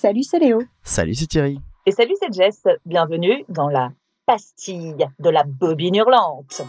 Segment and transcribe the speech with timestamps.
[0.00, 0.62] Salut, c'est Léo.
[0.84, 1.58] Salut, c'est Thierry.
[1.84, 2.62] Et salut, c'est Jess.
[2.86, 3.90] Bienvenue dans la
[4.26, 6.62] pastille de la bobine hurlante.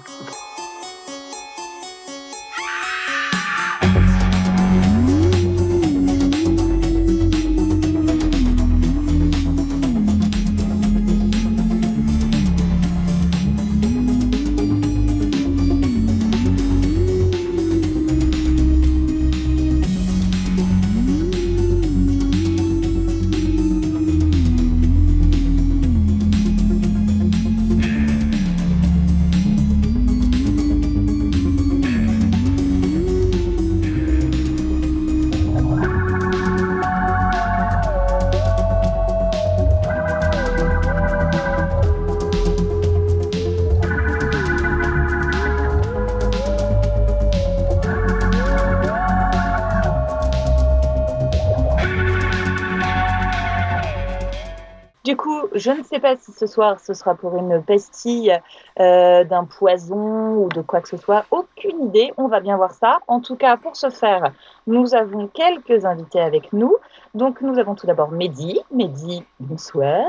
[55.60, 58.38] Je ne sais pas ce soir ce sera pour une pastille
[58.80, 61.26] euh, d'un poison ou de quoi que ce soit.
[61.32, 62.99] Aucune idée, on va bien voir ça.
[63.08, 64.34] En tout cas, pour ce faire,
[64.68, 66.76] nous avons quelques invités avec nous.
[67.14, 68.60] Donc nous avons tout d'abord Mehdi.
[68.72, 70.06] Mehdi, bonsoir.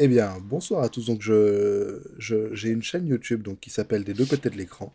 [0.00, 1.06] Eh bien, bonsoir à tous.
[1.06, 4.92] Donc, je, j'ai une chaîne YouTube donc, qui s'appelle Des deux côtés de l'écran,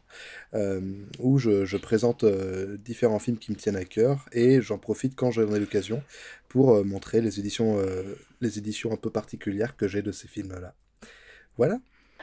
[0.53, 0.81] euh,
[1.19, 5.31] où je, présente euh, différents films qui me tiennent à cœur et j'en profite quand
[5.31, 6.03] j'en ai l'occasion
[6.49, 7.77] pour montrer les éditions,
[8.41, 10.68] les éditions un peu particulières que j'ai de ces films-là.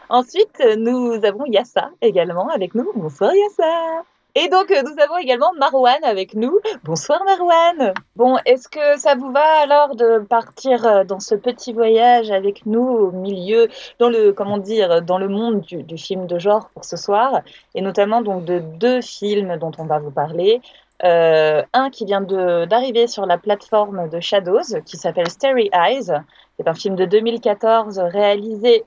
[0.08, 2.90] Ensuite, nous avons Yassa également avec nous.
[2.94, 4.04] Bonsoir Yassa.
[4.38, 6.60] Et donc, euh, nous avons également Marwan avec nous.
[6.84, 7.94] Bonsoir Marwan.
[8.16, 12.66] Bon, est-ce que ça vous va alors de partir euh, dans ce petit voyage avec
[12.66, 16.84] nous au milieu, dans le, comment dire, dans le monde du, film de genre pour
[16.84, 17.40] ce soir,
[17.74, 20.60] et notamment donc de deux films dont on va vous parler.
[21.02, 26.12] Euh, un qui vient d'arriver sur la plateforme de Shadows, qui s'appelle Starry Eyes.
[26.58, 28.84] C'est un film de 2014 réalisé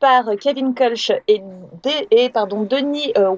[0.00, 1.42] par Kevin Kulch et,
[2.10, 3.36] et pardon, Denis euh,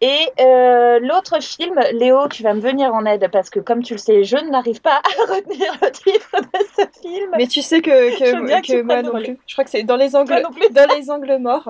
[0.00, 3.94] et euh, l'autre film, Léo, tu vas me venir en aide parce que, comme tu
[3.94, 7.30] le sais, je n'arrive pas à retenir le titre de ce film.
[7.36, 9.38] Mais tu sais que, que, que, moi non plus.
[9.46, 11.68] Je crois que c'est dans les angles, dans les angles morts.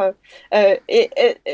[0.54, 1.10] Euh, et,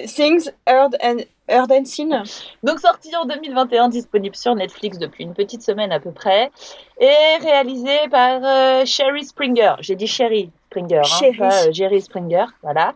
[0.07, 1.19] Things Heard and
[1.49, 2.23] Heard and Seen.
[2.63, 6.51] Donc sorti en 2021, disponible sur Netflix depuis une petite semaine à peu près,
[6.99, 9.75] et réalisé par euh, Sherry Springer.
[9.81, 12.95] J'ai dit Sherry Springer, hein, pas euh, Jerry Springer, voilà.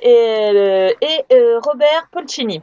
[0.00, 1.24] Et, euh, et
[1.62, 2.62] Robert Polcini.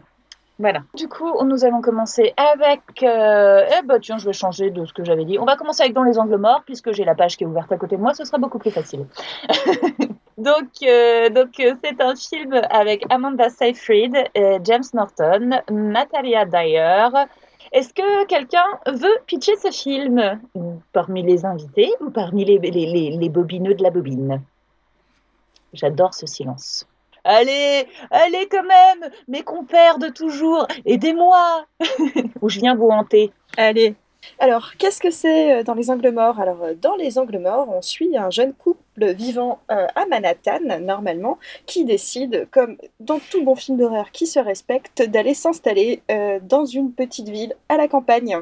[0.59, 0.81] Voilà.
[0.93, 3.01] Du coup, nous allons commencer avec.
[3.01, 3.65] Euh...
[3.65, 5.39] Eh bah tiens, je vais changer de ce que j'avais dit.
[5.39, 7.71] On va commencer avec Dans les angles morts, puisque j'ai la page qui est ouverte
[7.71, 9.05] à côté de moi, ce sera beaucoup plus facile.
[10.37, 17.07] donc, euh, donc euh, c'est un film avec Amanda Seyfried, James Norton, Natalia Dyer.
[17.71, 20.41] Est-ce que quelqu'un veut pitcher ce film?
[20.91, 24.41] Parmi les invités ou parmi les, les, les bobineux de la bobine?
[25.71, 26.88] J'adore ce silence.
[27.23, 31.65] Allez, allez quand même, mes compères de toujours, aidez-moi
[32.41, 33.31] Ou je viens vous hanter.
[33.57, 33.95] Allez.
[34.37, 36.39] Alors, qu'est-ce que c'est euh, dans les angles morts?
[36.39, 40.59] Alors, euh, dans les angles morts, on suit un jeune couple vivant euh, à Manhattan,
[40.81, 46.01] normalement, qui décide, comme dans tout bon film d'horreur qui se respecte, d'aller s'installer
[46.43, 48.37] dans une petite ville à la campagne.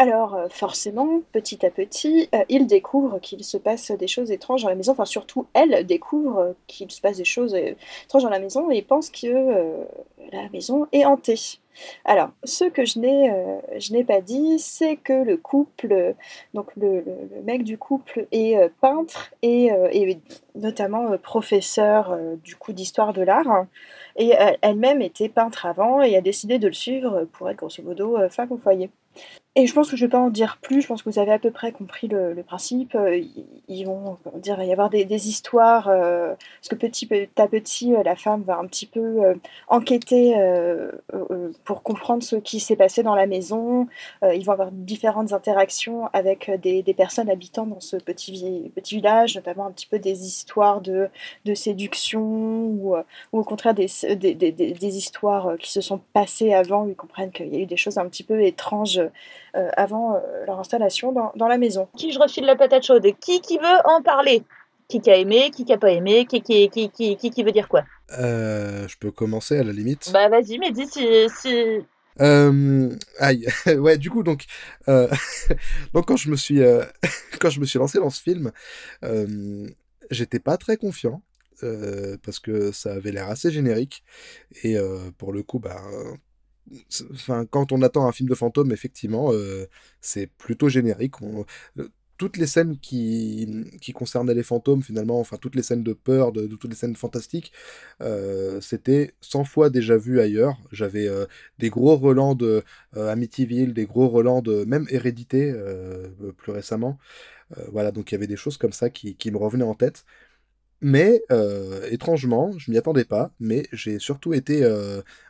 [0.00, 4.62] Alors, euh, forcément, petit à petit, euh, il découvre qu'il se passe des choses étranges
[4.62, 4.92] dans la maison.
[4.92, 9.10] Enfin, surtout, elle découvre qu'il se passe des choses étranges dans la maison et pense
[9.10, 9.84] que euh,
[10.32, 11.58] la maison est hantée.
[12.04, 16.14] Alors, ce que je n'ai, pas dit, c'est que le couple,
[16.54, 17.04] donc le,
[17.44, 19.70] mec du couple est peintre et,
[20.56, 23.66] notamment professeur du coup d'histoire de l'art.
[24.16, 28.18] Et elle-même était peintre avant et a décidé de le suivre pour être grosso modo
[28.28, 28.90] femme au foyer.
[29.58, 31.18] Et je pense que je ne vais pas en dire plus, je pense que vous
[31.18, 32.94] avez à peu près compris le, principe.
[32.94, 33.20] Euh,
[33.66, 36.28] ils vont, dire, il va y avoir des, histoires, euh,
[36.60, 39.34] parce que petit à petit, euh, la femme va un petit peu
[39.66, 40.36] enquêter
[41.64, 43.88] pour comprendre ce qui s'est passé dans la maison.
[44.22, 49.72] ils vont avoir différentes interactions avec des, personnes habitant dans ce petit, village, notamment un
[49.72, 51.10] petit peu des histoires de,
[51.54, 52.94] séduction ou,
[53.32, 53.88] au contraire des,
[54.82, 57.98] histoires qui se sont passées avant, où ils comprennent qu'il y a eu des choses
[57.98, 59.08] un petit peu étranges euh,
[59.54, 61.88] avant euh, leur installation dans, la maison.
[61.96, 63.06] Qui je refile la patate chaude?
[63.20, 64.42] Qui qui veut en parler?
[64.88, 67.52] Qui qui a aimé Qui qui a pas aimé Qui qui, qui, qui, qui, veut
[67.52, 67.84] dire quoi?
[68.18, 70.10] Euh, Je peux commencer à la limite.
[70.12, 71.28] Bah vas-y, mais dis si...
[71.40, 71.84] si...
[73.18, 73.46] aïe,
[73.78, 74.44] ouais, du coup, donc,
[74.86, 76.60] donc quand je me suis,
[77.40, 78.52] quand je me suis lancé dans ce film,
[80.10, 81.22] j'étais pas très confiant
[82.22, 84.04] parce que ça avait l'air assez générique.
[84.62, 84.76] Et
[85.18, 85.82] pour le coup, bah,
[87.12, 89.66] enfin, quand on attend un film de fantôme, effectivement, euh,
[90.00, 91.14] c'est plutôt générique.
[91.22, 95.92] Euh, toutes les scènes qui, qui concernaient les fantômes, finalement, enfin toutes les scènes de
[95.92, 97.52] peur, de, toutes les scènes fantastiques,
[98.02, 100.56] euh, c'était 100 fois déjà vu ailleurs.
[100.72, 101.08] J'avais
[101.58, 102.64] des gros relents de
[102.96, 105.54] Amityville, des gros relents de même Hérédité,
[106.38, 106.98] plus récemment.
[107.70, 110.04] voilà, donc il y avait des choses comme ça qui, qui me revenaient en tête.
[110.80, 111.22] Mais
[111.90, 114.64] étrangement, je m'y attendais pas, mais j'ai surtout été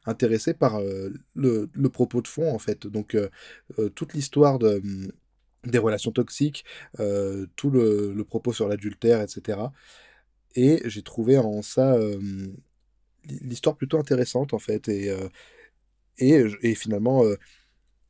[0.04, 0.80] intéressé par
[1.34, 2.86] le, le, propos de fond en fait.
[2.86, 3.16] Donc
[3.94, 4.82] toute l'histoire de
[5.64, 6.64] des relations toxiques,
[7.00, 9.58] euh, tout le, propos sur l'adultère, etc.
[10.54, 12.48] Et j'ai trouvé en ça euh,
[13.24, 14.88] l'histoire plutôt intéressante, en fait.
[14.88, 15.28] Et, euh,
[16.18, 17.22] et, finalement,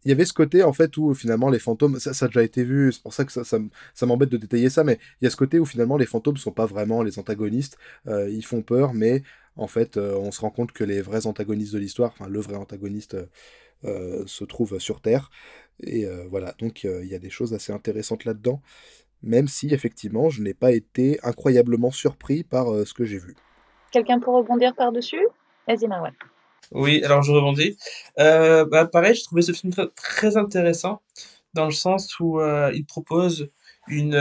[0.09, 2.65] il y avait ce côté, en fait, où finalement les fantômes, ça, a déjà été
[2.65, 5.31] vu, c'est pour ça que ça, ça, m'embête de détailler ça, mais il y a
[5.31, 9.23] ce côté où finalement les fantômes sont pas vraiment les antagonistes, ils font peur, mais
[9.57, 12.57] en fait, on se rend compte que les vrais antagonistes de l'histoire, enfin le vrai
[12.57, 13.17] antagoniste,
[13.83, 15.31] se trouve sur Terre.
[15.83, 18.61] Et euh, voilà, donc euh, il y a des choses assez intéressantes là-dedans,
[19.23, 23.37] même si effectivement je n'ai pas été incroyablement surpris par euh, ce que j'ai vu.
[23.93, 25.27] Quelqu'un pour rebondir par-dessus?
[25.67, 26.15] Vas-y Marwan.
[26.73, 27.77] Oui, alors je rebondis.
[28.17, 31.03] bah, pareil, je trouvais ce film très, intéressant
[31.55, 32.41] dans le sens où
[32.73, 33.49] il propose
[33.89, 34.15] une,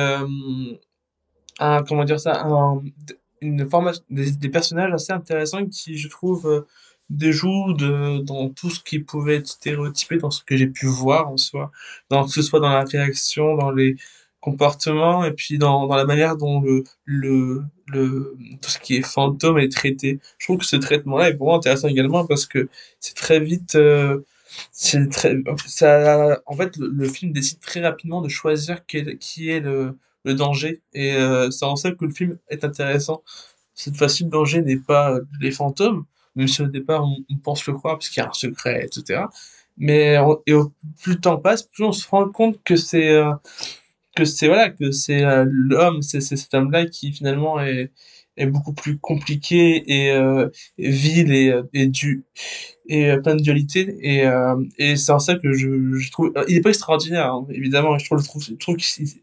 [1.60, 2.44] un, comment dire ça,
[3.42, 6.66] une formation, des, personnages assez intéressants qui, je trouve,
[7.10, 11.30] déjoue de, dans tout ce qui pouvait être stéréotypé dans ce que j'ai pu voir
[11.30, 11.72] en soi,
[12.10, 13.96] que ce soit dans la réaction, dans les
[14.42, 19.02] comportements, et puis dans, dans la manière dont le, le, le, tout ce qui est
[19.02, 20.20] fantôme est traité.
[20.38, 22.70] Je trouve que ce traitement-là est vraiment intéressant également parce que
[23.00, 24.22] c'est très vite, euh,
[25.12, 25.36] très,
[25.66, 30.34] ça, en fait, le, film décide très rapidement de choisir quel, qui est le, le
[30.34, 33.24] danger, et euh, c'est en ça que le film est intéressant.
[33.74, 36.06] Cette fois-ci, le danger n'est pas les fantômes,
[36.36, 39.26] même si au départ on, pense le croire parce qu'il y a un secret, etc.
[39.78, 40.18] Mais
[40.48, 43.32] et au, plus le temps passe, plus on se rend compte que c'est euh,
[44.18, 47.92] que c'est voilà que c'est euh, l'homme, c'est cet homme-là qui finalement est
[48.38, 52.24] est beaucoup plus compliqué et, euh, vil et, et du
[52.88, 53.98] et plein de dualité.
[54.02, 54.26] Et,
[54.78, 58.06] et c'est en ça que je, je trouve il est pas extraordinaire hein, évidemment je
[58.06, 58.78] trouve, je trouve, je trouve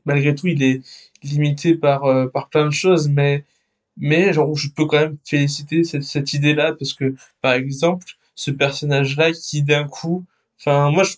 [0.04, 0.82] malgré tout il est
[1.22, 2.02] limité par
[2.32, 3.44] par plein de choses mais
[3.96, 8.06] mais genre je peux quand même féliciter cette, cette idée là parce que par exemple
[8.34, 10.24] ce personnage là qui d'un coup
[10.64, 11.14] enfin moi je,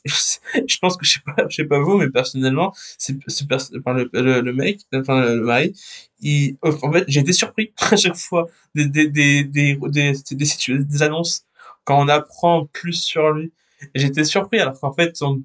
[0.67, 4.41] je pense que je sais pas je sais pas vous mais personnellement c'est enfin, le,
[4.41, 5.73] le, mec enfin le, mari
[6.21, 10.79] il en fait j'ai été surpris à chaque fois des des des des des, des,
[10.79, 11.45] des annonces
[11.85, 13.53] quand on apprend plus sur lui.
[13.95, 15.45] J'étais surpris alors qu'en fait on,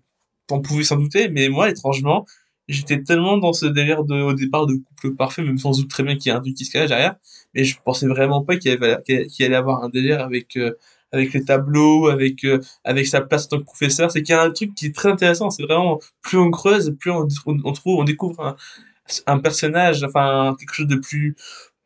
[0.62, 2.26] pouvait s'en douter mais moi étrangement
[2.68, 6.04] j'étais tellement dans ce délire de, au départ de couple parfait, même sans doute très
[6.04, 7.16] bien qu'il y a un truc qui se cache derrière,
[7.54, 10.74] mais je pensais vraiment pas qu'il allait, qu'il allait avoir un délire avec, euh,
[11.12, 14.12] avec les tableaux, avec, euh, avec sa place en tant que professeur.
[14.12, 15.50] C'est qu'il y a un truc qui est très intéressant.
[15.50, 18.56] C'est vraiment, plus on creuse, plus on, trouve, on découvre un,
[19.28, 21.36] un, personnage, enfin, quelque chose de plus,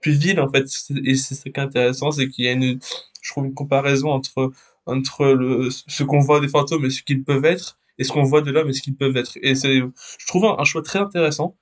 [0.01, 0.65] plus vil, en fait.
[1.03, 2.79] Et c'est ce qui est intéressant, c'est qu'il y a une,
[3.21, 4.51] je trouve, une comparaison entre,
[4.85, 8.23] entre le, ce qu'on voit des fantômes et ce qu'ils peuvent être et ce qu'on
[8.23, 9.37] voit de l'homme et ce qu'ils peuvent être.
[9.41, 11.55] Et c'est, je trouve un, choix très intéressant.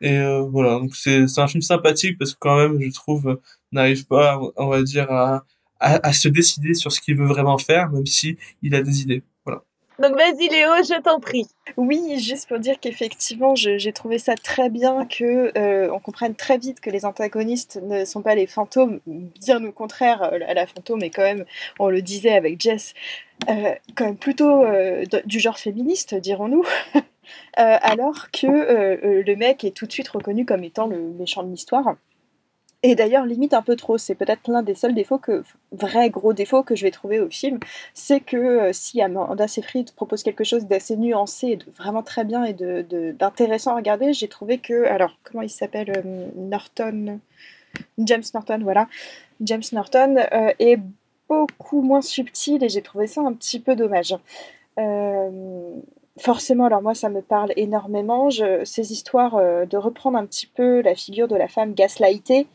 [0.00, 3.40] Et euh, voilà, donc c'est, c'est un film sympathique parce que quand même, je trouve,
[3.72, 5.44] n'arrive pas, on va dire, à,
[5.82, 9.02] à, à se décider sur ce qu'il veut vraiment faire, même si il a des
[9.02, 9.22] idées.
[9.44, 9.62] Voilà.
[9.98, 11.46] Donc vas-y Léo, je t'en prie.
[11.76, 16.56] Oui, juste pour dire qu'effectivement, j'ai trouvé ça très bien que euh, on comprenne très
[16.56, 21.02] vite que les antagonistes ne sont pas les fantômes, bien au contraire, euh, la fantôme
[21.02, 21.44] est quand même,
[21.78, 22.94] on le disait avec Jess,
[23.48, 24.64] euh, quand même plutôt
[25.24, 26.64] du genre féministe, dirons-nous.
[27.54, 28.46] alors que
[29.22, 31.96] le mec est tout de suite reconnu comme étant le méchant de l'histoire.
[32.84, 36.32] Et d'ailleurs, limite un peu trop, c'est peut-être l'un des seuls défauts que, vrai gros
[36.32, 37.60] défaut que je vais trouver au film,
[37.94, 42.24] c'est que euh, si Amanda Seyfried propose quelque chose d'assez nuancé, et de, vraiment très
[42.24, 47.20] bien et d'intéressant de, à regarder, j'ai trouvé que, alors, comment il s'appelle euh, Norton,
[47.98, 48.88] James Norton, voilà,
[49.40, 50.80] James Norton euh, est
[51.28, 54.16] beaucoup moins subtil et j'ai trouvé ça un petit peu dommage
[56.18, 58.28] forcément, alors moi, ça me parle énormément.
[58.30, 62.46] ces histoires euh, de reprendre un petit peu la figure de la femme gaslightée,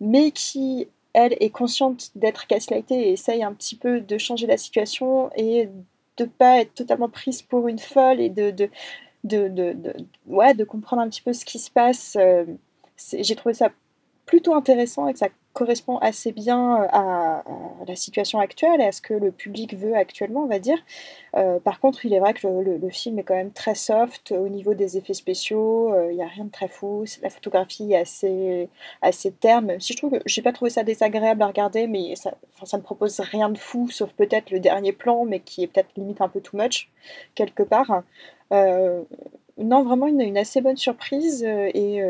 [0.00, 4.56] mais qui, elle, est consciente d'être gaslightée et essaye un petit peu de changer la
[4.56, 5.68] situation et
[6.16, 8.68] de pas être totalement prise pour une folle et de, de,
[9.24, 9.76] de,
[10.26, 12.16] ouais, de comprendre un petit peu ce qui se passe.
[12.18, 12.44] Euh,
[13.12, 13.70] j'ai trouvé ça
[14.26, 17.44] plutôt intéressant et que ça correspond assez bien euh, à,
[17.86, 20.78] la situation actuelle et à ce que le public veut actuellement, on va dire.
[21.36, 24.48] Euh, par contre, il est vrai que le, film est quand même très soft au
[24.48, 27.96] niveau des effets spéciaux, euh, il n'y a rien de très fou, la photographie est
[27.96, 28.68] assez,
[29.00, 32.34] assez terne, si je trouve que j'ai pas trouvé ça désagréable à regarder, mais ça,
[32.64, 35.90] ça ne propose rien de fou, sauf peut-être le dernier plan, mais qui est peut-être
[35.96, 36.90] limite un peu too much,
[37.34, 38.02] quelque part
[39.58, 42.02] non, vraiment une, assez bonne surprise et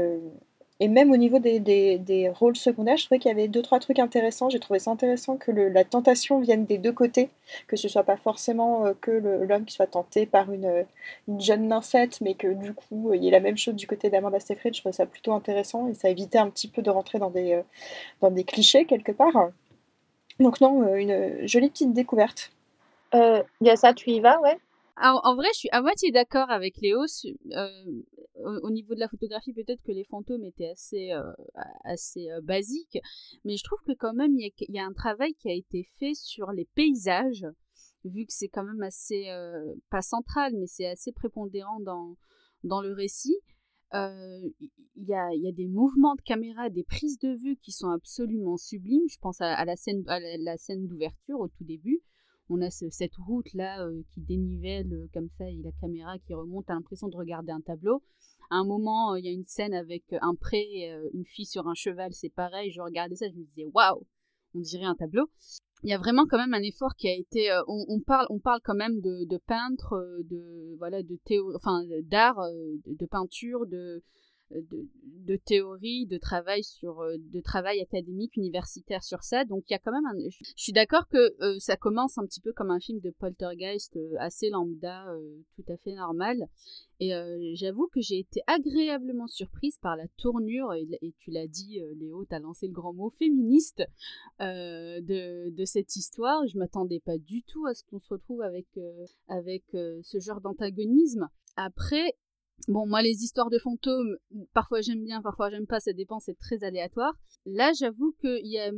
[0.80, 3.78] et même au niveau des, des, rôles secondaires, je trouvais qu'il y avait deux, trois
[3.80, 4.48] trucs intéressants.
[4.48, 7.28] J'ai trouvé ça intéressant que le, la tentation vienne des deux côtés,
[7.66, 10.86] que ce soit pas forcément euh, que l'homme qui soit tenté par une,
[11.28, 14.08] une jeune nymphette, mais que du coup, il y ait la même chose du côté
[14.08, 14.74] d'Amanda Seyfried.
[14.74, 17.52] Je trouvais ça plutôt intéressant et ça évitait un petit peu de rentrer dans des,
[17.52, 17.62] euh,
[18.22, 19.50] dans des clichés quelque part.
[20.38, 22.52] Donc non, euh, une jolie petite découverte.
[23.12, 24.56] Il y a ça, tu y vas, ouais?
[25.02, 27.04] En vrai, je suis à moitié d'accord avec Léo.
[27.52, 27.68] Euh,
[28.44, 31.32] au, niveau de la photographie, peut-être que les fantômes étaient assez, euh,
[31.84, 32.98] assez euh, basiques,
[33.44, 36.14] mais je trouve que quand même, il y, a un travail qui a été fait
[36.14, 37.46] sur les paysages,
[38.04, 39.26] vu que c'est quand même assez,
[39.90, 42.16] pas central, mais c'est assez prépondérant dans,
[42.64, 43.36] dans le récit.
[43.92, 44.52] Il
[44.96, 48.56] y, a, y, a, des mouvements de caméra, des prises de vue qui sont absolument
[48.56, 49.08] sublimes.
[49.10, 52.00] Je pense à, la scène, à la scène d'ouverture au tout début
[52.50, 56.34] on a cette route là euh, qui dénivelle euh, comme ça et la caméra qui
[56.34, 58.02] remonte, à l'impression de regarder un tableau.
[58.50, 61.68] À un moment, euh, il y a une scène avec un pré, une fille sur
[61.68, 64.04] un cheval, c'est pareil, je regardais ça, je me disais waouh,
[64.54, 65.30] on dirait un tableau.
[65.82, 67.48] Il y a vraiment quand même un effort qui a été.
[67.66, 71.18] on, parle, on parle quand même de, peintres, de voilà, de
[71.54, 72.38] enfin d'art,
[72.84, 74.02] de peinture, de
[74.50, 79.44] de, théorie, de travail sur, euh, de travail académique, universitaire sur ça.
[79.44, 80.18] Donc il y a quand même un...
[80.28, 83.96] Je suis d'accord que euh, ça commence un petit peu comme un film de poltergeist
[83.96, 85.06] euh, assez lambda,
[85.56, 86.48] tout à fait normal.
[87.02, 87.12] Et
[87.54, 92.34] j'avoue que j'ai été agréablement surprise par la tournure, et, tu l'as dit Léo, tu
[92.34, 93.82] as lancé le grand mot féministe
[94.38, 96.46] de, de, cette histoire.
[96.46, 98.66] Je m'attendais pas du tout à ce qu'on se retrouve avec,
[99.28, 101.30] avec ce genre d'antagonisme.
[101.56, 102.16] Après,
[102.68, 104.16] Bon, moi, les histoires de fantômes,
[104.52, 107.14] parfois j'aime bien, parfois j'aime pas, ça dépend, c'est très aléatoire.
[107.46, 108.70] Là, j'avoue qu'il y a,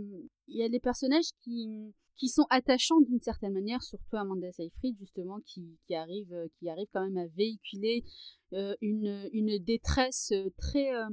[0.48, 1.92] y a des personnages qui,
[2.28, 7.16] sont attachants d'une certaine manière, surtout Amanda Seyfried, justement, qui, arrive, qui arrive quand même
[7.16, 8.04] à véhiculer
[8.52, 10.94] euh, une, détresse très.
[10.94, 11.08] Euh,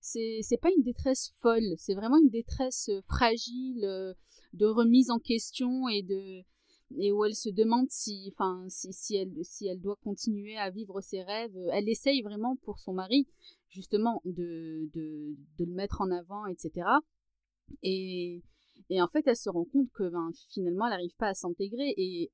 [0.00, 4.14] c'est pas une détresse folle, c'est vraiment une détresse fragile, euh,
[4.52, 6.42] de remise en question et de
[6.98, 10.70] et où elle se demande si, enfin, si, si, elle, si elle doit continuer à
[10.70, 11.56] vivre ses rêves.
[11.72, 13.26] Elle essaye vraiment pour son mari,
[13.68, 16.86] justement, de, de, de le mettre en avant, etc.
[17.82, 18.42] Et,
[18.90, 21.94] et en fait, elle se rend compte que ben, finalement, elle n'arrive pas à s'intégrer.
[21.96, 22.30] Et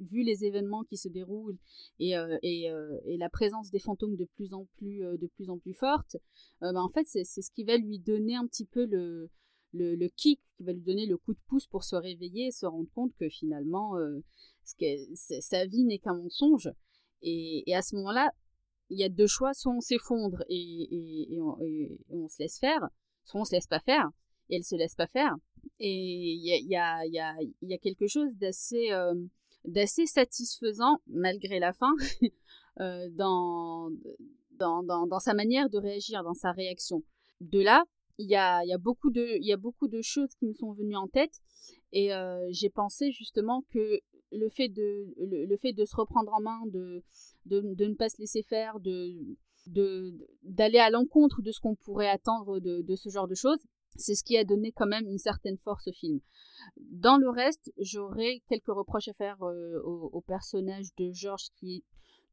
[0.00, 1.58] vu les événements qui se déroulent
[1.98, 5.26] et, euh, et, euh, et, la présence des fantômes de plus en plus, euh, de
[5.26, 6.16] plus, en plus forte,
[6.60, 9.30] ben, en fait, c'est ce qui va lui donner un petit peu le,
[9.74, 12.66] le, kick qui va lui donner le coup de pouce pour se réveiller et se
[12.66, 14.22] rendre compte que finalement, euh,
[14.64, 16.70] sa vie n'est qu'un mensonge.
[17.22, 18.30] Et, à ce moment-là,
[18.90, 22.88] il y a deux choix, soit on s'effondre et, on, se laisse faire,
[23.24, 24.10] soit on se laisse pas faire,
[24.50, 25.34] et elle se laisse pas faire.
[25.80, 29.14] Et il y a, y, a, y a, quelque chose d'assez euh,
[29.64, 31.94] d'assez satisfaisant, malgré la fin,
[32.80, 33.90] euh, dans,
[34.52, 37.02] dans, dans, dans, sa manière de réagir, dans sa réaction.
[37.40, 37.84] De là,
[38.18, 41.40] il y a, beaucoup de, choses qui me sont venues en tête
[41.92, 44.00] et euh, j'ai pensé justement que
[44.32, 47.02] le fait de, se reprendre en main, de,
[47.46, 48.78] ne pas se laisser faire,
[49.66, 53.58] d'aller à l'encontre de ce qu'on pourrait attendre de, ce genre de choses,
[53.96, 56.20] c'est ce qui a donné quand même une certaine force au film.
[56.76, 61.76] Dans le reste, j'aurais quelques reproches à faire euh, au, au, personnage de George qui
[61.76, 61.84] est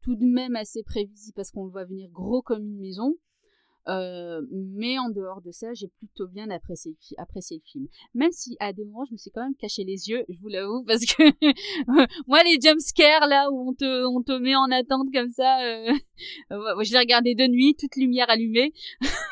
[0.01, 3.15] tout de même assez prévisible parce qu'on le voit venir gros comme une maison.
[3.87, 7.87] Euh, mais en dehors de ça, j'ai plutôt bien apprécié, apprécié le film.
[8.13, 10.49] Même si à des moments, je me suis quand même caché les yeux, je vous
[10.49, 11.23] l'avoue, parce que
[12.27, 15.93] moi, les jumpscares là où on te, on te met en attente comme ça, euh...
[16.51, 18.73] je l'ai regardé de nuit, toute lumière allumée.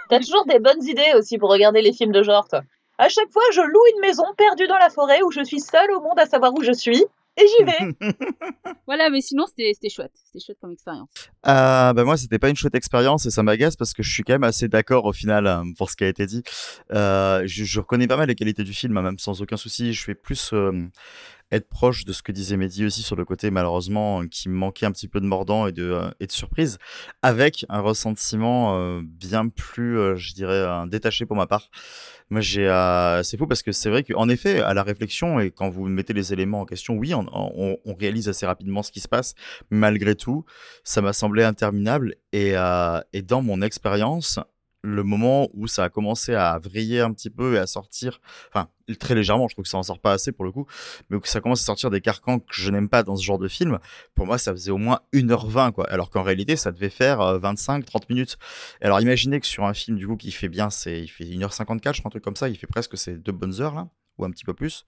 [0.10, 2.62] T'as toujours des bonnes idées aussi pour regarder les films de genre, toi.
[2.98, 5.92] À chaque fois, je loue une maison perdue dans la forêt où je suis seule
[5.92, 7.06] au monde à savoir où je suis
[7.40, 8.14] et j'y vais.
[8.88, 11.10] voilà, mais sinon c'était chouette, c'était chouette comme expérience.
[11.48, 14.24] Euh, bah moi c'était pas une chouette expérience et ça m'agace parce que je suis
[14.24, 16.44] quand même assez d'accord au final euh, pour ce qui a été dit.
[16.92, 19.94] Euh, je, je, reconnais pas mal les qualités du film, hein, même sans aucun souci.
[19.94, 20.88] Je fais plus euh,
[21.52, 24.92] être proche de ce que disait Mehdi aussi sur le côté malheureusement qui manquait un
[24.92, 26.78] petit peu de mordant et de, euh, et de surprise,
[27.22, 31.70] avec un ressentiment euh, bien plus, euh, je dirais, détaché pour ma part.
[32.30, 32.68] Moi, j'ai,
[33.24, 36.14] c'est fou parce que c'est vrai qu'en effet, à la réflexion et quand vous mettez
[36.14, 39.34] les éléments en question, oui, on, on, réalise assez rapidement ce qui se passe.
[39.72, 40.46] Malgré tout,
[40.84, 42.54] ça m'a semblé interminable et,
[43.14, 44.40] et dans mon expérience,
[44.82, 48.70] le moment où ça a commencé à vriller un petit peu et à sortir, enfin
[49.00, 50.66] très légèrement, je trouve que ça en sort pas assez pour le coup,
[51.10, 53.38] mais où ça commence à sortir des carcans que je n'aime pas dans ce genre
[53.38, 53.80] de film,
[54.16, 57.82] pour moi ça faisait au moins 1h20 quoi, alors qu'en réalité ça devait faire 25-30
[57.82, 58.38] euh, minutes.
[58.82, 61.96] Alors imaginez que sur un film du coup qui fait bien, c'est il fait 1h54,
[61.96, 64.26] je crois un truc comme ça, il fait presque ces deux bonnes heures là ou
[64.26, 64.86] un petit peu plus.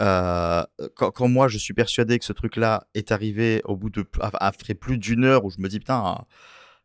[0.00, 0.64] Euh,
[0.96, 4.74] quand, moi je suis persuadé que ce truc là est arrivé au bout de après
[4.74, 6.24] plus d'une heure où je me dis putain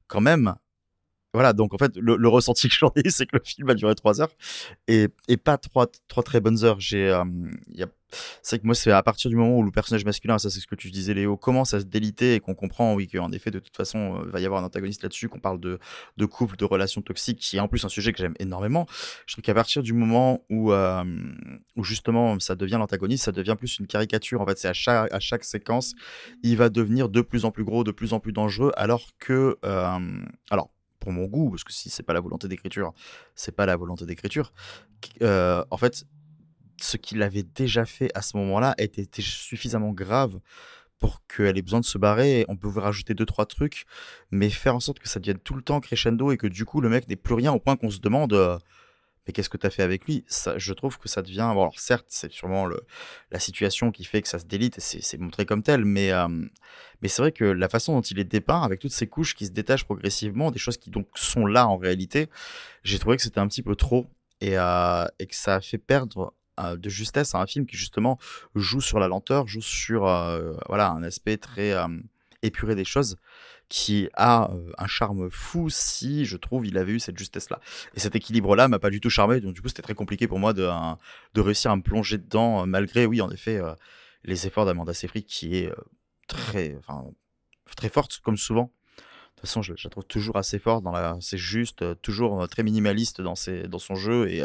[0.08, 0.56] quand même,
[1.34, 3.96] voilà, donc en fait, le, ressenti que j'en ai, c'est que le film a duré
[3.96, 4.32] trois heures
[4.88, 5.08] et,
[5.38, 5.88] pas trois,
[6.24, 6.80] très bonnes heures.
[6.80, 7.24] J'ai, euh,
[8.42, 10.68] c'est que moi, c'est à partir du moment où le personnage masculin, ça c'est ce
[10.68, 13.60] que tu disais Léo, commence à se déliter et qu'on comprend, oui, qu'en effet, de
[13.60, 17.02] toute façon, il va y avoir un antagoniste là-dessus, qu'on parle de, couple, de relations
[17.02, 18.88] toxiques, qui est en plus un sujet que j'aime énormément.
[19.26, 21.04] Je trouve qu'à partir du moment où, euh,
[21.82, 24.42] justement ça devient l'antagoniste, ça devient plus une caricature.
[24.42, 25.94] En fait, c'est à chaque, à chaque séquence,
[26.44, 29.58] il va devenir de plus en plus gros, de plus en plus dangereux, alors que,
[29.66, 30.00] euh,
[30.50, 30.72] alors,
[31.12, 32.94] mon goût, parce que si c'est pas la volonté d'écriture,
[33.36, 34.54] c'est pas la volonté d'écriture.
[35.22, 36.06] Euh, en fait,
[36.82, 40.40] ce qu'il avait déjà fait à ce moment-là était, suffisamment grave
[41.00, 42.46] pour qu'elle ait besoin de se barrer.
[42.48, 43.86] On peut vous rajouter deux trois trucs,
[44.32, 46.82] mais faire en sorte que ça devienne tout le temps crescendo et que du coup
[46.82, 48.34] le mec n'ait plus rien au point qu'on se demande.
[48.34, 48.58] Euh,
[49.28, 50.24] mais qu'est-ce que tu as fait avec lui?
[50.56, 51.42] Je trouve que ça devient.
[51.42, 52.68] Alors certes, c'est sûrement
[53.32, 56.28] la situation qui fait que ça se délite et c'est montré comme tel, mais, euh,
[57.02, 59.46] mais c'est vrai que la façon dont il est dépeint, avec toutes ces couches qui
[59.46, 62.30] se détachent progressivement, des choses qui donc sont là en réalité,
[62.84, 64.08] j'ai trouvé que c'était un petit peu trop
[64.40, 68.18] et, euh, que ça a fait perdre euh, de justesse à un film qui justement
[68.56, 70.02] joue sur la lenteur, joue sur
[70.68, 71.74] voilà un aspect très
[72.42, 73.18] épuré des choses
[73.70, 77.60] qui a un charme fou si, je trouve, il avait eu cette justesse-là.
[77.96, 80.40] Et cet équilibre-là m'a pas du tout charmé, donc du coup, c'était très compliqué pour
[80.40, 80.70] moi de,
[81.34, 83.60] de réussir à me plonger dedans, malgré, oui, en effet,
[84.24, 85.72] les efforts d'Amanda Seyfried qui est
[86.28, 86.78] très,
[87.76, 88.72] très forte, comme souvent.
[88.96, 92.64] De toute façon, je, la trouve toujours assez forte, dans la, c'est juste, toujours très
[92.64, 94.44] minimaliste dans, ses, dans son jeu, et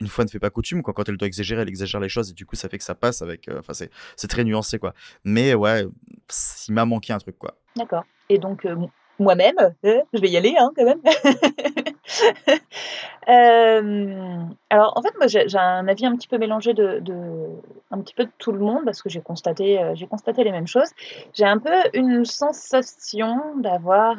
[0.00, 2.34] une fois ne fait pas coutume quand elle doit exagérer elle exagère les choses et
[2.34, 5.84] du coup ça fait que ça passe avec enfin c'est, très nuancé quoi mais ouais
[6.68, 8.76] il m'a manqué un truc quoi d'accord et donc, euh,
[9.18, 11.02] moi-même, euh, je vais y aller hein, quand même.
[13.28, 17.00] Euh, alors, en fait, moi, j'ai un avis un petit peu mélangé de,
[17.92, 20.66] un petit peu de tout le monde parce que j'ai constaté, j'ai constaté les mêmes
[20.66, 20.88] choses.
[21.34, 24.16] J'ai un peu une sensation d'avoir,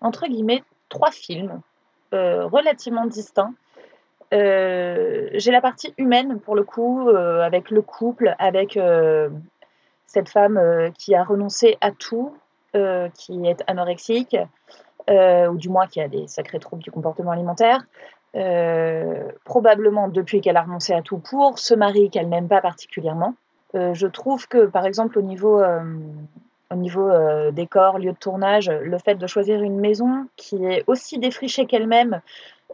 [0.00, 1.60] entre guillemets, trois films
[2.12, 3.52] relativement distincts.
[4.32, 8.78] J'ai la partie humaine pour le coup, avec le couple, avec
[10.06, 10.60] cette femme
[10.98, 12.34] qui a renoncé à tout
[12.74, 14.34] euh, qui est anorexique,
[15.10, 17.82] euh, ou du moins qui a des sacrés troubles du comportement alimentaire,
[18.34, 23.34] euh, probablement depuis qu'elle a renoncé à tout pour ce mari qu'elle n'aime pas particulièrement.
[23.74, 25.60] je trouve que, par exemple, au niveau
[27.50, 32.22] décor, lieu de tournage, le fait de choisir une maison qui est aussi défrichée qu'elle-même,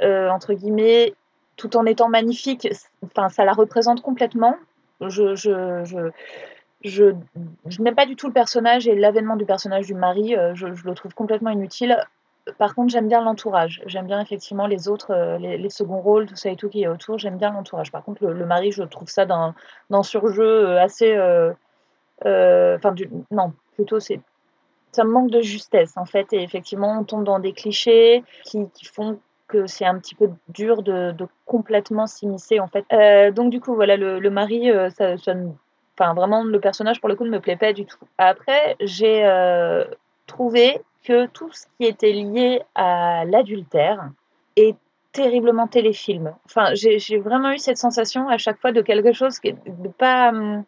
[0.01, 1.15] entre guillemets,
[1.59, 2.67] tout en étant magnifique,
[3.05, 4.57] enfin, ça la représente complètement.
[5.01, 6.11] Je, je, je,
[6.85, 10.67] je, n'aime pas du tout le personnage et l'avènement du personnage du mari, euh, je,
[10.67, 11.99] le trouve complètement inutile.
[12.57, 13.83] Par contre, j'aime bien l'entourage.
[13.87, 16.89] J'aime bien effectivement les autres, euh, les, seconds rôles, tout ça et tout qui est
[16.89, 17.19] autour.
[17.19, 17.93] J'aime bien l'entourage.
[17.93, 19.55] Par contre, le, mari, je trouve ça d'un,
[20.03, 21.13] surjeu euh, assez.
[22.25, 22.95] Enfin,
[23.31, 24.21] non, plutôt, c'est.
[24.93, 26.33] Ça me manque de justesse en fait.
[26.33, 29.19] Et effectivement, on tombe dans des clichés qui, font
[29.49, 31.15] que c'est un petit peu dur de,
[31.47, 32.85] complètement s'immiscer en fait.
[33.33, 35.35] donc du coup voilà le, mari ça, ça,
[35.99, 37.99] Enfin, vraiment, le personnage, pour le coup, ne me plaît pas du tout.
[38.19, 39.85] Après, j'ai euh,
[40.27, 44.11] trouvé que tout ce qui était lié à l'adultère
[44.55, 44.77] est
[45.11, 46.35] terriblement téléfilm.
[46.45, 50.29] Enfin, j'ai vraiment eu cette sensation à chaque fois de quelque chose qui de pas.
[50.29, 50.65] Hum,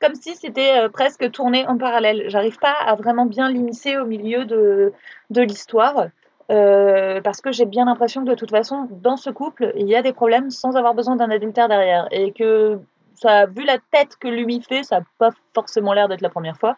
[0.00, 2.24] comme si c'était euh, presque tourné en parallèle.
[2.26, 4.92] J'arrive pas à vraiment bien l'immiscer au milieu de,
[5.30, 6.08] de l'histoire.
[6.50, 9.96] Euh, parce que j'ai bien l'impression que de toute façon, dans ce couple, il y
[9.96, 12.06] a des problèmes sans avoir besoin d'un adultère derrière.
[12.10, 12.78] Et que
[13.14, 16.58] ça, vu la tête que lui fait, ça n'a pas forcément l'air d'être la première
[16.58, 16.76] fois.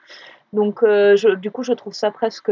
[0.53, 2.51] Donc, euh, du coup, je trouve ça presque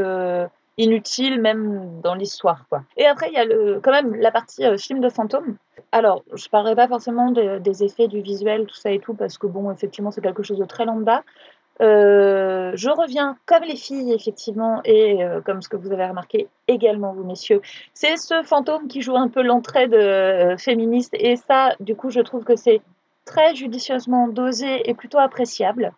[0.76, 2.64] inutile, même dans l'histoire.
[2.96, 5.56] Et après, il y a le, quand même la partie euh, film de fantôme.
[5.92, 9.38] Alors, je ne parlerai pas forcément des effets, du visuel, tout ça et tout, parce
[9.38, 11.22] que, bon, effectivement, c'est quelque chose de très lambda.
[11.80, 17.12] Euh, je reviens comme les filles, effectivement, et comme ce que vous avez remarqué également,
[17.12, 17.60] vous messieurs,
[17.94, 22.44] c'est ce fantôme qui joue un peu l'entraide féministe, et ça, du coup, je trouve
[22.44, 22.80] que c'est
[23.24, 25.92] très judicieusement dosé et plutôt appréciable.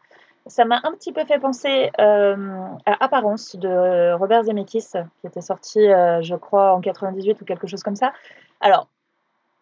[0.46, 5.40] Ça m'a un petit peu fait penser euh, à Apparence de Robert Zemeckis, qui était
[5.40, 8.12] sorti, euh, je crois, en 98 ou quelque chose comme ça.
[8.60, 8.88] Alors,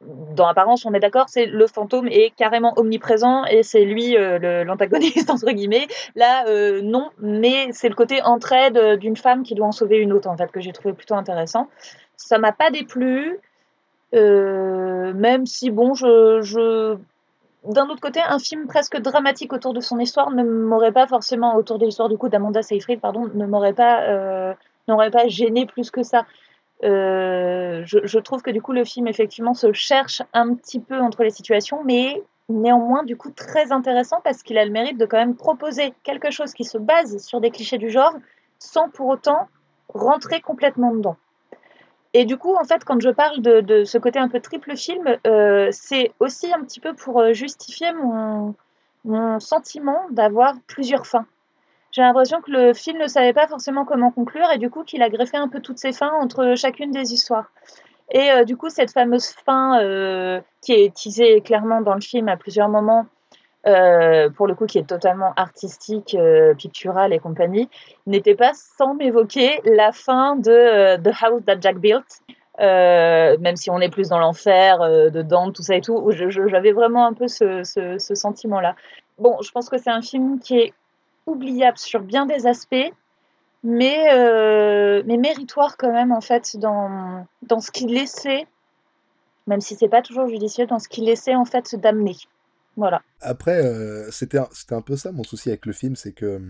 [0.01, 4.65] dans Apparence, on est d'accord, c'est le fantôme est carrément omniprésent et c'est lui euh,
[4.65, 5.87] l'antagoniste, entre guillemets.
[6.15, 6.45] Là,
[6.83, 10.37] non, mais c'est le côté entraide d'une femme qui doit en sauver une autre, en
[10.37, 11.69] fait, que j'ai trouvé plutôt intéressant.
[12.17, 13.39] Ça m'a pas déplu,
[14.13, 16.99] même si, bon, je, je
[17.65, 21.57] d'un autre côté, un film presque dramatique autour de son histoire ne m'aurait pas forcément,
[21.57, 24.55] autour de l'histoire du coup d'Amanda Seyfried, pardon, ne m'aurait pas, euh,
[24.87, 26.27] n'aurait pas gêné plus que ça.
[26.85, 31.23] Euh, je, trouve que du coup le film effectivement se cherche un petit peu entre
[31.23, 35.17] les situations, mais néanmoins du coup très intéressant parce qu'il a le mérite de quand
[35.17, 38.15] même proposer quelque chose qui se base sur des clichés du genre,
[38.59, 39.49] sans pour autant
[39.89, 41.17] rentrer complètement dedans.
[42.13, 45.17] Et du coup, en fait, quand je parle de, ce côté un peu triple film,
[45.27, 48.55] euh, c'est aussi un petit peu pour justifier mon,
[49.05, 51.27] mon sentiment d'avoir plusieurs fins.
[51.95, 55.01] J'ai l'impression que le film ne savait pas forcément comment conclure et du coup qu'il
[55.01, 57.53] a greffé un peu toutes ses fins entre chacune des histoires.
[58.11, 62.29] Et euh, du coup, cette fameuse fin euh, qui est teasée clairement dans le film
[62.29, 63.07] à plusieurs moments,
[63.69, 66.17] euh, pour le coup qui est totalement artistique,
[66.59, 67.71] picturale et compagnie,
[68.09, 72.05] n'était pas sans m'évoquer la fin de The House That Jack Built,
[72.59, 74.81] même si on est plus dans l'enfer,
[75.13, 78.75] de Dante, tout ça et tout, j'avais vraiment un peu ce, ce sentiment-là.
[79.19, 80.75] Bon, je pense que c'est un film qui est
[81.27, 82.93] oubliable sur bien des aspects,
[83.63, 88.47] mais, euh, mais méritoire quand même en fait dans, dans ce qu'il laissait,
[89.47, 92.17] même si c'est pas toujours judicieux, dans ce qu'il laissait en fait d'amener.
[92.77, 93.03] Voilà.
[93.21, 96.41] Après, euh, c'était un peu ça mon souci avec le film, c'est que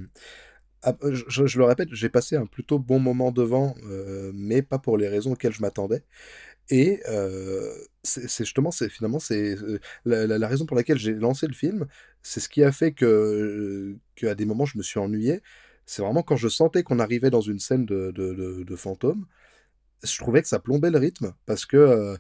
[0.87, 4.98] ah, je, le répète, j'ai passé un plutôt bon moment devant, euh, mais pas pour
[4.98, 6.02] les raisons auxquelles je m'attendais.
[6.70, 7.00] Et
[8.03, 9.57] c'est justement, c'est finalement, c'est
[10.05, 11.87] la, raison pour laquelle j'ai lancé le film,
[12.22, 15.42] c'est ce qui a fait que, qu'à des moments je me suis ennuyé.
[15.87, 19.27] C'est vraiment quand je sentais qu'on arrivait dans une scène de, de, fantôme,
[20.03, 22.16] je trouvais que ça plombait le rythme parce que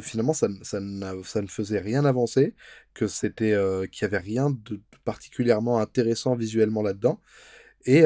[0.00, 0.80] finalement ça, ça,
[1.24, 2.54] ça, ne faisait rien avancer,
[2.94, 3.56] que c'était
[3.90, 7.20] qu'il n'y avait rien de particulièrement intéressant visuellement là-dedans.
[7.84, 8.04] Et,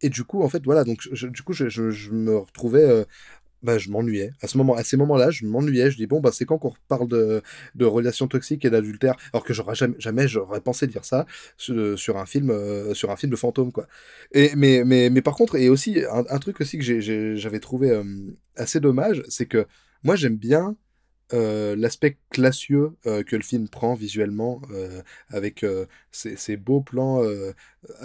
[0.00, 3.06] et du coup, en fait, voilà, donc du coup, je, je, me retrouvais
[3.64, 4.32] bah, je m'ennuyais.
[4.42, 5.90] À, ce moment, à ces moments-là, je m'ennuyais.
[5.90, 7.42] Je dis, bon, bah, c'est quand qu'on parle de,
[7.74, 12.18] de relations toxiques et d'adultère Alors que j'aurais jamais, jamais j'aurais pensé dire ça sur,
[12.18, 13.86] un film, euh, sur un film de fantôme, quoi.
[14.32, 18.04] Et, mais, mais, mais par contre, et aussi, un, truc aussi que j'avais trouvé euh,
[18.54, 19.66] assez dommage, c'est que
[20.02, 20.76] moi, j'aime bien
[21.32, 24.60] euh, l'aspect classieux que le film prend visuellement,
[25.30, 25.64] avec
[26.12, 27.22] ces, ces, beaux plans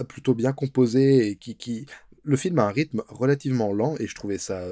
[0.07, 1.85] plutôt bien composés et qui, qui,
[2.23, 4.63] le film a un rythme relativement lent et je trouvais ça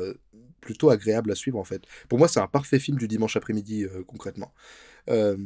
[0.68, 1.82] plutôt agréable à suivre en fait.
[2.10, 4.52] Pour moi, c'est un parfait film du dimanche après-midi euh, concrètement.
[5.10, 5.38] Euh,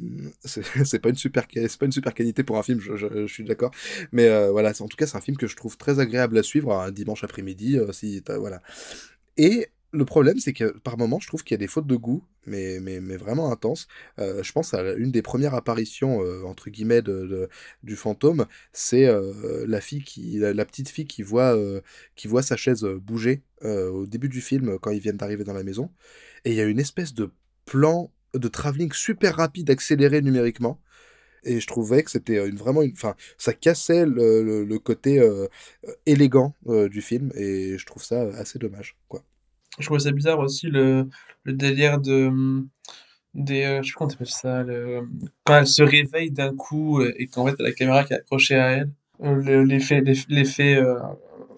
[0.44, 3.72] c'est pas une super pas une super qualité pour un film, je, suis d'accord.
[4.12, 6.44] Mais euh, voilà, en tout cas, c'est un film que je trouve très agréable à
[6.44, 7.78] suivre un dimanche après-midi.
[7.92, 8.62] si voilà.
[9.38, 11.96] Et le problème, c'est que par moments, je trouve qu'il y a des fautes de
[11.96, 13.88] goût, mais, mais, mais vraiment intenses.
[14.20, 17.02] Euh, je pense à une des premières apparitions, euh, entre guillemets,
[17.84, 18.46] du fantôme.
[18.72, 21.58] C'est euh, la, fille qui, la, petite fille qui voit,
[22.16, 25.64] qui voit sa chaise bouger au début du film, quand ils viennent d'arriver dans la
[25.64, 25.92] maison.
[26.46, 27.32] Et il y a une espèce de
[27.66, 30.82] plan de travelling super rapide, accéléré numériquement.
[31.44, 32.92] Et je trouvais que c'était vraiment une.
[32.94, 35.22] Enfin, ça cassait le, le côté
[36.06, 39.24] élégant du film, et je trouve ça assez dommage, quoi
[39.80, 41.08] je trouvais ça bizarre aussi le,
[41.44, 42.64] le délire de
[43.34, 44.64] des euh, je sais pas comment t'appelles ça
[45.46, 48.56] quand elle se réveille d'un coup euh, et qu'en fait la caméra qui est accrochée
[48.56, 48.90] à elle
[49.66, 50.82] l'effet l'effet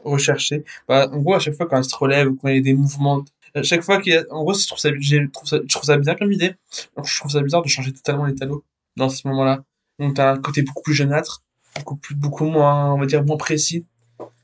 [0.04, 2.62] recherché en gros à chaque fois quand elle se relève ou quand il y a
[2.62, 3.24] des mouvements
[3.56, 5.74] à chaque fois qu'il y a en gros je trouve ça je trouve ça, je
[5.74, 6.56] trouve ça bien comme idée.
[7.04, 8.64] Je trouve ça bizarre de changer totalement les tableaux
[8.98, 9.64] dans ce moment là
[10.00, 11.44] donc t'as un côté beaucoup plus jaunâtre
[11.76, 13.86] beaucoup plus beaucoup moins on va dire moins précis.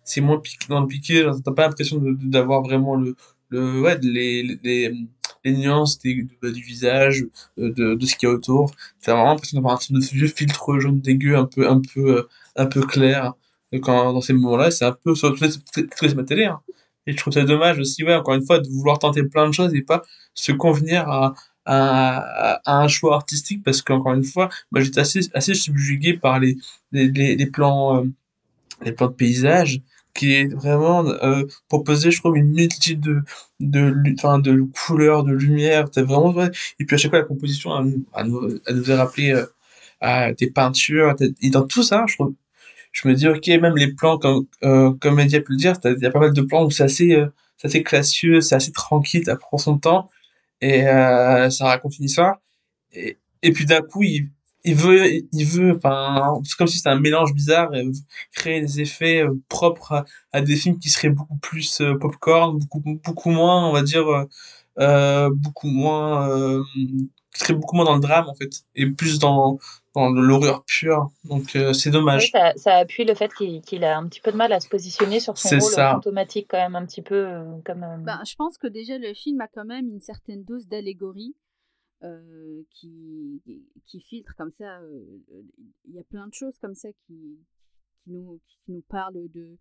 [0.03, 3.15] C'est moins piqué dans le piqué t'as pas l'impression d'avoir vraiment le
[3.49, 4.93] le ouais les, les,
[5.43, 7.25] les nuances des, bah, du visage
[7.57, 10.27] euh, de, de ce qu'il y a autour t'as vraiment l'impression d'avoir un de vieux
[10.27, 13.33] filtre jaune dégueu un peu un peu euh, un peu clair
[13.81, 15.35] quand dans ces moments là c'est un peu sur
[16.15, 16.61] ma télé hein.
[17.05, 19.53] et je trouve ça dommage aussi ouais encore une fois de vouloir tenter plein de
[19.53, 21.33] choses et pas se convenir à
[21.65, 26.39] à, à un choix artistique parce qu'encore une fois bah, j'étais assez assez subjugué par
[26.39, 26.57] les
[26.91, 28.05] les, les, plans euh,
[28.83, 29.81] les plans de paysage
[30.19, 33.23] qui est vraiment euh, proposer, je trouve, une multitude de,
[33.61, 35.85] de, enfin, de couleurs, de lumière.
[35.95, 36.33] vraiment,
[36.79, 39.45] Et puis à chaque fois, la composition, elle, nous, elle nous a rappelé euh,
[40.01, 41.15] à des peintures.
[41.41, 42.33] Et dans tout ça, je trouve,
[42.91, 45.97] je me dis, ok, même les plans, comme, euh, comme Eddie peut le dire, il
[46.01, 47.27] y a pas mal de plans où c'est assez, euh,
[47.57, 50.09] c'est assez classieux, c'est assez tranquille, ça prend son temps,
[50.59, 52.41] et euh, ça raconte une histoire.
[52.91, 54.29] Et, et puis d'un coup, il,
[54.63, 57.85] il veut, il veut, enfin, c'est comme si c'était un mélange bizarre, et
[58.33, 62.81] créer des effets euh, propres à, des films qui seraient beaucoup plus euh, popcorn, beaucoup,
[63.03, 64.25] beaucoup moins, on va dire, euh,
[64.79, 69.17] euh beaucoup moins, euh, qui seraient beaucoup moins dans le drame en fait, et plus
[69.19, 69.59] dans,
[69.95, 71.09] dans l'horreur pure.
[71.23, 72.23] Donc c'est dommage.
[72.23, 74.67] Oui, ça, ça, appuie le fait qu'il a un petit peu de mal à se
[74.67, 77.85] positionner sur son rôle automatique quand même un petit peu comme.
[77.99, 81.35] Ben, je pense que déjà le film a quand même une certaine dose d'allégorie
[82.01, 83.41] euh, qui,
[83.85, 84.79] qui filtre comme ça.
[84.79, 85.21] Euh,
[85.83, 87.45] il y a plein de choses comme ça qui,
[88.03, 89.57] qui, nous, qui nous parlent de,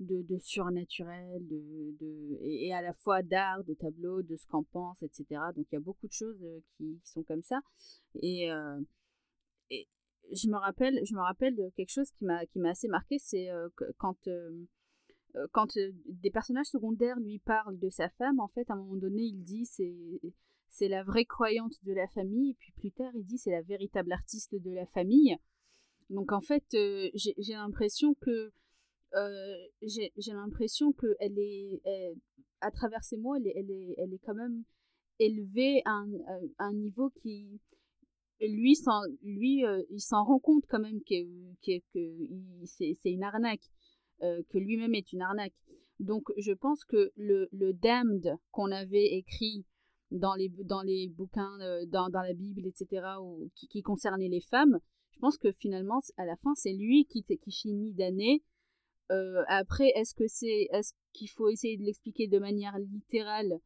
[0.00, 4.64] de, de surnaturel, de, de, et, à la fois d'art, de tableau, de ce qu'on
[4.64, 5.40] pense, etc.
[5.54, 7.60] Donc il y a beaucoup de choses euh, qui, qui sont comme ça.
[8.16, 8.48] Et,
[9.70, 9.88] et,
[10.32, 13.20] je me rappelle, je me rappelle de quelque chose qui m'a qui m'a assez marqué,
[13.20, 13.48] c'est
[13.98, 14.28] quand
[15.52, 19.22] quand des personnages secondaires lui parlent de sa femme, en fait, à un moment donné,
[19.22, 19.94] il dit c'est
[20.68, 23.62] c'est la vraie croyante de la famille, et puis plus tard, il dit c'est la
[23.62, 25.36] véritable artiste de la famille.
[26.10, 28.52] Donc en fait, j'ai l'impression que
[29.82, 31.80] j'ai l'impression que elle est,
[32.60, 34.64] à travers ces mots, elle est, elle est, elle est quand même
[35.18, 36.04] élevée à
[36.58, 37.60] un, niveau qui
[38.40, 38.76] lui,
[39.22, 41.80] lui il s'en rend compte quand même que,
[42.64, 43.70] c'est une arnaque.
[44.22, 45.52] Euh, que lui-même est une arnaque.
[46.00, 49.66] Donc je pense que le, le damned qu'on avait écrit
[50.10, 54.28] dans les, dans les bouquins, euh, dans, dans, la Bible, etc., ou, qui, qui concernait
[54.28, 54.78] les femmes,
[55.12, 58.42] je pense que finalement, à la fin, c'est lui qui, qui finit d'année.
[59.10, 63.60] Euh, après, est-ce que c'est, est-ce qu'il faut essayer de l'expliquer de manière littérale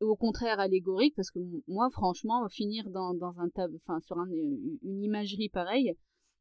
[0.00, 1.14] ou au contraire allégorique?
[1.14, 5.94] Parce que moi, franchement, finir dans, dans un tab, enfin, sur un, une imagerie pareille,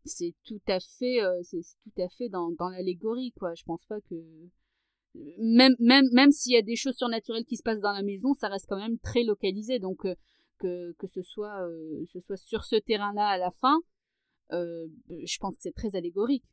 [0.06, 3.84] c'est tout à fait euh, c'est tout à fait dans, dans l'allégorie quoi je pense
[3.86, 4.16] pas que
[5.40, 8.34] même même même s'il y a des choses surnaturelles qui se passent dans la maison
[8.34, 9.80] ça reste quand même très localisé.
[9.80, 10.16] Donc euh,
[10.60, 13.80] que, que ce soit euh, ce soit sur ce terrain là à la fin
[14.52, 16.44] je pense que c'est très allégorique.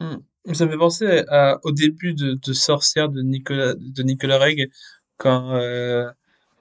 [0.00, 0.54] Mmh.
[0.54, 1.24] ça me fait penser
[1.64, 4.70] au début de, de Sorcière de Nicolas de Nicolas Reg
[5.18, 5.60] quand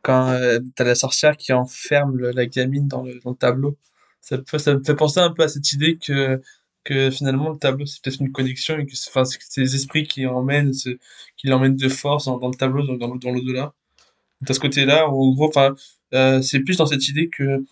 [0.01, 0.37] quand
[0.75, 3.77] t'as la sorcière qui enferme la gamine dans le, dans le tableau.
[4.19, 6.41] Ça, ça me fait penser un peu à cette idée que,
[6.83, 9.23] que finalement le tableau c'est peut-être une connexion et que c'est enfin,
[9.57, 10.71] les esprits qui emmènent,
[11.37, 13.73] qui l'emmènent de force dans, le tableau, dans, dans, l'au-delà.
[14.41, 15.75] De ce côté-là, en gros, enfin,
[16.13, 17.63] euh, c'est plus dans cette idée que,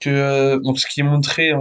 [0.00, 1.60] que euh, donc ce qui est montré à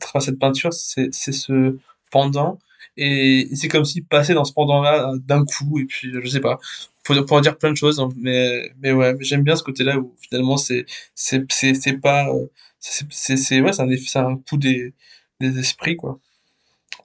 [0.00, 1.76] travers cette peinture, c'est ce
[2.10, 2.58] pendant
[2.96, 6.58] et c'est comme s'il passait dans ce pendant-là d'un coup et puis je sais pas
[7.04, 10.14] faut pouvoir dire plein de choses hein, mais mais ouais j'aime bien ce côté-là où
[10.20, 12.46] finalement c'est c'est c'est pas euh,
[12.80, 14.94] c'est ouais, c'est un, un coup des,
[15.40, 16.18] des esprits quoi.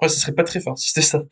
[0.01, 1.23] Ouais, ce serait pas très fort si c'était ça.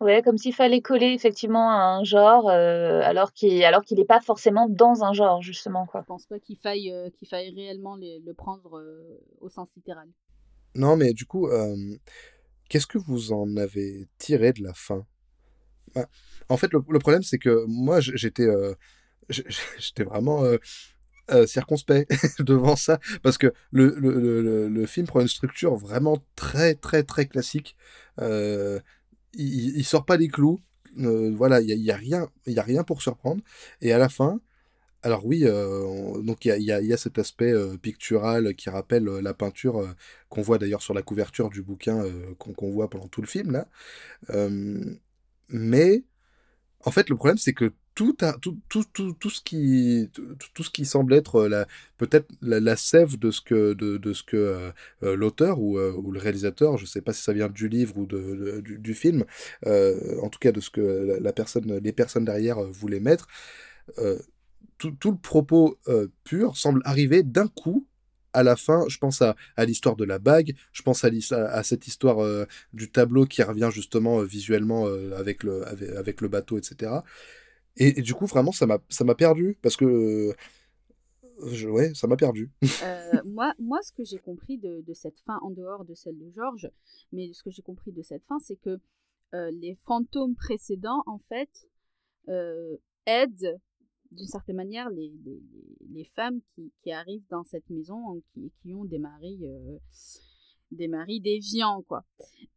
[0.00, 4.06] Ouais, comme s'il fallait coller effectivement à un genre, euh, alors qu'il alors qu'il n'est
[4.06, 6.00] pas forcément dans un genre justement quoi.
[6.00, 10.08] Je pense pas qu'il faille euh, qu'il faille réellement le prendre euh, au sens littéral.
[10.74, 11.50] Non, mais du coup,
[12.68, 15.04] qu'est-ce que vous en avez tiré de la fin?
[15.94, 16.06] Bah,
[16.48, 18.48] En fait, le, le problème, c'est que moi, j'étais
[19.28, 20.44] j'étais vraiment
[21.32, 22.10] euh, circonspect
[22.42, 27.26] devant ça parce que le, le, le, film prend une structure vraiment très très très
[27.26, 27.76] classique.
[28.20, 28.80] Euh,
[29.34, 30.60] il, sort pas les clous.
[30.98, 33.42] Euh, voilà, il y a, rien, il y a rien pour surprendre.
[33.80, 34.40] Et à la fin,
[35.02, 39.94] alors oui, donc il y y, y a, cet aspect pictural qui rappelle la peinture
[40.28, 42.04] qu'on voit d'ailleurs sur la couverture du bouquin
[42.38, 43.68] qu'on voit pendant tout le film là.
[45.48, 46.02] mais
[46.84, 50.10] en fait, le problème c'est que tout, tout, tout, tout, tout, ce qui,
[50.54, 51.64] tout, ce qui semble être euh,
[51.98, 54.70] peut-être la, sève de ce que, de, de que euh,
[55.02, 58.06] euh, l'auteur ou, le réalisateur, je ne sais pas si ça vient du livre ou
[58.06, 59.24] de, du, film,
[59.66, 63.28] en tout cas de ce que la, personne, les personnes derrière voulaient mettre,
[64.78, 65.78] tout, le propos
[66.24, 67.86] pur semble arriver d'un coup
[68.32, 71.86] à la fin, je pense à, l'histoire de la bague, je pense à, à, cette
[71.86, 74.86] histoire du tableau qui revient justement visuellement
[75.16, 77.02] avec, le, avec, le bateau, etc.
[77.76, 80.34] Et, du coup, vraiment, ça m'a perdu parce que.
[81.46, 82.50] Je, ouais, ça m'a perdu.
[82.82, 86.30] euh, moi, moi, ce que j'ai compris de, cette fin, en dehors de celle de
[86.30, 86.70] Georges,
[87.12, 88.78] mais ce que j'ai compris de cette fin, c'est que
[89.34, 91.48] euh, les fantômes précédents, en fait,
[92.28, 93.58] euh, aident
[94.10, 95.42] d'une certaine manière les, les,
[95.88, 99.78] les femmes qui, qui, arrivent dans cette maison, qui, qui ont des maris euh,
[100.70, 102.04] des maris déviants, quoi.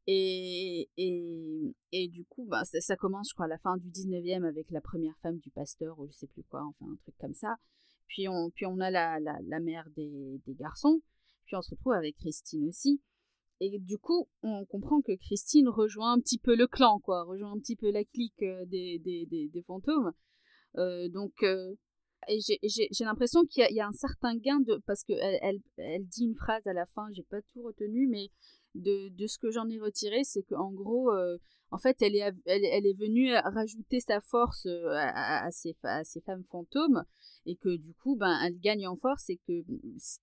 [0.05, 3.89] Et, et, et du coup, bah, ça, ça, commence, je crois, à la fin du
[3.89, 7.15] 19e avec la première femme du pasteur, ou je sais plus quoi, enfin, un truc
[7.19, 7.55] comme ça.
[8.07, 11.01] Puis on, puis on a la, la, la mère des, des garçons,
[11.45, 13.01] puis on se retrouve avec Christine aussi.
[13.59, 17.53] Et du coup, on comprend que Christine rejoint un petit peu le clan, quoi, rejoint
[17.53, 20.11] un petit peu la clique euh, des, des, des, fantômes.
[20.77, 21.75] Euh, donc, euh,
[22.29, 26.35] j'ai l'impression qu'il y, a un certain gain de parce que elle, elle, dit une
[26.35, 28.29] phrase à la fin, j'ai pas tout retenu, mais
[28.75, 31.37] de, de ce que j'en ai retiré, c'est qu'en gros, euh,
[31.71, 36.03] en fait, elle est, elle, est venue rajouter sa force euh, à, à, ces, à
[36.03, 37.03] ces femmes fantômes
[37.45, 39.63] et que du coup, ben, elle gagne en force et que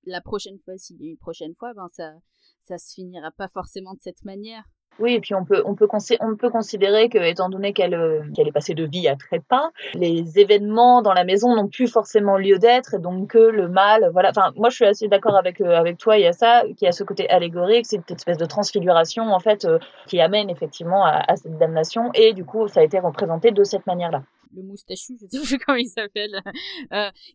[0.04, 2.14] la prochaine fois, s'il y a une prochaine fois, ben, ça,
[2.62, 4.64] ça se finira pas forcément de cette manière.
[5.00, 5.88] Oui, et puis on peut, on peut,
[6.20, 10.38] on peut considérer que, étant donné qu'elle euh, est passée de vie à trépas, les
[10.38, 14.28] événements dans la maison n'ont plus forcément lieu d'être, et donc que le mal, voilà.
[14.28, 16.18] Enfin, moi, je suis assez d'accord avec euh, avec toi.
[16.18, 19.64] Il y a ça, qui a ce côté allégorique, cette espèce de transfiguration en fait,
[19.64, 23.64] euh, qui amène effectivement à, cette damnation, et du coup, ça a été représenté de
[23.64, 24.22] cette manière-là.
[24.54, 26.42] Le moustachu, je sais plus comment il s'appelle,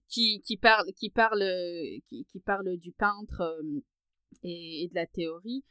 [0.07, 1.43] qui qui parle, qui parle,
[2.07, 3.57] qui, parle du peintre
[4.43, 5.63] et de la théorie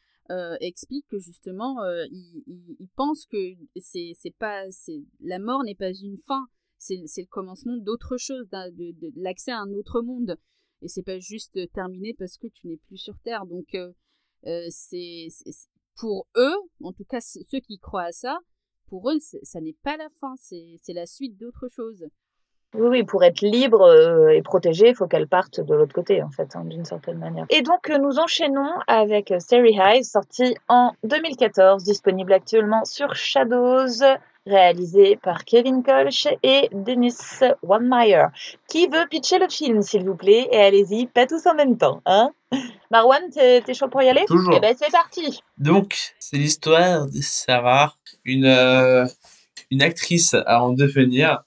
[0.60, 1.76] explique que justement,
[2.10, 2.42] il,
[2.78, 4.64] il, pense que c'est pas,
[5.20, 6.46] la mort n'est pas une fin,
[6.78, 10.37] c'est le commencement d'autre chose, de, de, l'accès à un autre monde.
[10.82, 13.46] Et c'est pas juste terminé parce que tu n'es plus sur Terre.
[13.46, 13.76] Donc,
[14.70, 15.28] c'est
[15.96, 18.38] pour eux, en tout cas ceux qui croient à ça,
[18.87, 22.06] pour eux, ça n'est pas la fin, c'est la suite d'autre chose.
[22.74, 26.22] Oui, oui, pour être libre euh, et protégée, il faut qu'elle parte de l'autre côté,
[26.22, 27.46] en fait, hein, d'une certaine manière.
[27.50, 34.02] Et donc, euh, nous enchaînons avec Starry Eyes, sorti en 2014, disponible actuellement sur Shadows,
[34.46, 38.26] réalisé par Kevin Kolsch et Dennis Wanmeyer.
[38.68, 40.48] Qui veut pitcher le film, s'il vous plaît?
[40.50, 42.30] Et allez-y, pas tous en même temps, hein?
[42.90, 44.24] Marwan, t'es chaud pour y aller?
[44.26, 44.54] Toujours.
[44.56, 49.06] Eh ben, c'est parti Donc, c'est l'histoire de Sarah, une, euh,
[49.70, 51.42] une actrice à en devenir,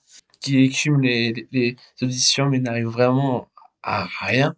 [0.55, 3.47] écume les, auditions mais n'arrive vraiment
[3.83, 4.55] à rien.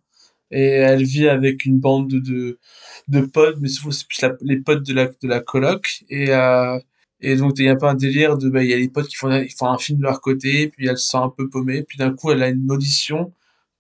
[0.51, 2.59] Et elle vit avec une bande de,
[3.07, 6.03] de, potes, mais souvent c'est plus les potes de la, de la coloc.
[6.09, 6.79] Et, euh,
[7.21, 8.89] et donc il y a un peu un délire de, bah, il y a les
[8.89, 11.83] potes qui font, un film de leur côté, puis elle se sent un peu paumée,
[11.83, 13.33] puis d'un coup elle a une audition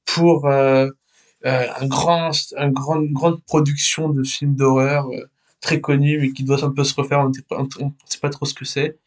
[0.05, 0.89] pour euh,
[1.45, 5.07] euh, un grand, un grand, une grande production de films d'horreur
[5.61, 8.53] très connu, mais qui doit un peu se refaire, on ne sait pas trop ce
[8.53, 8.97] que c'est.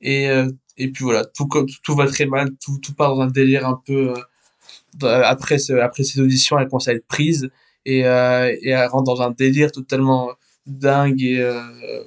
[0.00, 0.28] Et,
[0.76, 1.48] et puis voilà, tout,
[1.82, 4.14] tout va très mal, tout, tout part dans un délire un peu.
[5.02, 7.50] Euh, après, ce, après ces auditions, elle commence à être prise
[7.84, 10.32] et, euh, et elle rentre dans un délire totalement
[10.66, 12.04] dingue et, euh,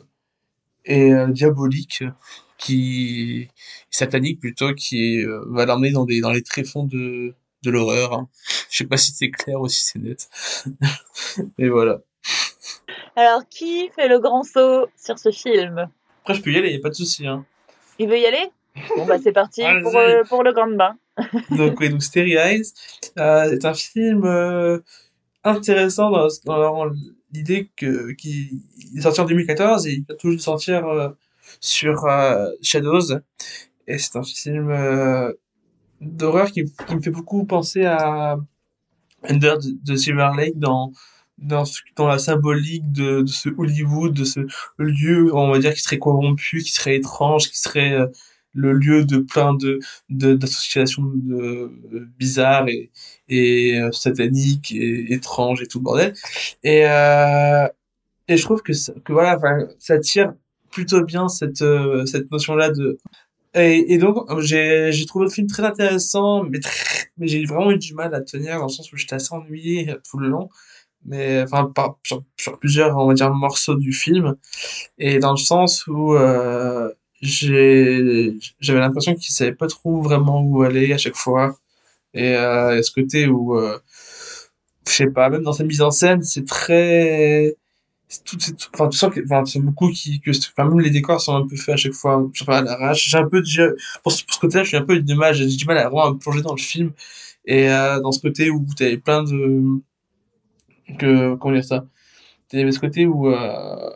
[0.85, 2.03] et diabolique
[2.57, 3.49] qui
[3.89, 8.29] satanique plutôt qui va l'emmener dans des dans les tréfonds de de l'horreur hein.
[8.69, 10.29] je sais pas si c'est clair ou si c'est net
[11.57, 12.01] et voilà
[13.15, 15.89] alors qui fait le grand saut sur ce film?
[16.21, 17.45] Après je peux y aller y a pas de souci hein.
[17.99, 18.49] Il veut y aller?
[18.95, 20.97] Bon, bah, c'est parti pour, euh, pour, le grand bain.
[21.51, 22.73] donc, oui, donc Starry Eyes
[23.17, 24.79] euh, est un film euh,
[25.43, 26.85] intéressant dans, dans
[27.31, 28.59] l'idée qu'il
[28.97, 31.13] est sorti en 2014 et il vient toujours de sortir
[31.59, 32.05] sur
[32.61, 33.19] Shadows.
[33.87, 35.33] Et c'est un film
[36.01, 38.37] d'horreur qui, qui, me fait beaucoup penser à
[39.23, 40.91] Under de Silver Lake dans
[41.37, 41.63] dans,
[41.95, 44.41] dans la symbolique de, de, ce Hollywood, de ce
[44.77, 48.07] lieu, on va dire, qui serait corrompu, qui serait étrange, qui serait euh,
[48.55, 51.71] le lieu de plein de d'associations de,
[52.17, 52.91] bizarres et,
[53.27, 56.13] et euh, sataniques et étranges et tout le bordel.
[56.63, 57.67] Et, euh,
[58.27, 59.37] et je trouve que, ça, que voilà,
[59.77, 60.33] ça tire
[60.71, 62.97] plutôt bien cette, euh, cette notion-là de...
[63.53, 66.59] Et, et donc, j'ai trouvé le film très intéressant, mais,
[67.17, 69.95] mais j'ai vraiment eu du mal à tenir, dans le sens où j'étais assez ennuyé
[70.09, 70.49] tout le long
[71.05, 71.71] mais enfin
[72.03, 72.23] sur,
[72.59, 74.35] plusieurs on va dire morceaux du film.
[74.97, 76.91] Et dans le sens où euh,
[77.21, 81.57] j'ai j'avais l'impression qu'il savait pas trop vraiment où aller à chaque fois.
[82.13, 83.79] Et euh, ce côté où euh,
[84.87, 87.55] je sais pas même dans sa mise en scène c'est très
[88.23, 88.37] tout,
[88.73, 91.47] enfin tu sens que enfin c'est beaucoup qui que enfin même les décors sont un
[91.47, 92.25] peu faits à chaque fois.
[92.45, 93.09] Pas à l'arrache.
[93.09, 93.41] J'ai un peu
[94.03, 95.77] pour ce, pour ce côté là je suis un peu du mal j'ai du mal
[95.77, 96.91] à vraiment me plonger dans le film.
[97.45, 99.81] Et euh, dans ce côté où tu avais plein de
[100.97, 101.85] que comment dire ça
[102.53, 103.89] il y avait ce côté où euh,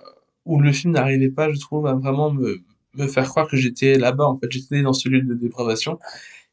[0.45, 2.61] où le film n'arrivait pas je trouve à vraiment me
[2.95, 4.51] me faire croire que j'étais là-bas en fait.
[4.51, 5.99] J'étais dans ce lieu de dépravation.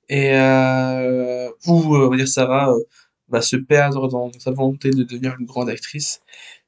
[0.09, 2.73] Et euh, où euh, on va dire Sarah
[3.29, 6.21] va se perdre dans sa volonté de devenir une grande actrice.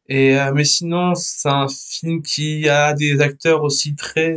[0.09, 4.37] Et mais sinon c'est un film qui a des acteurs aussi très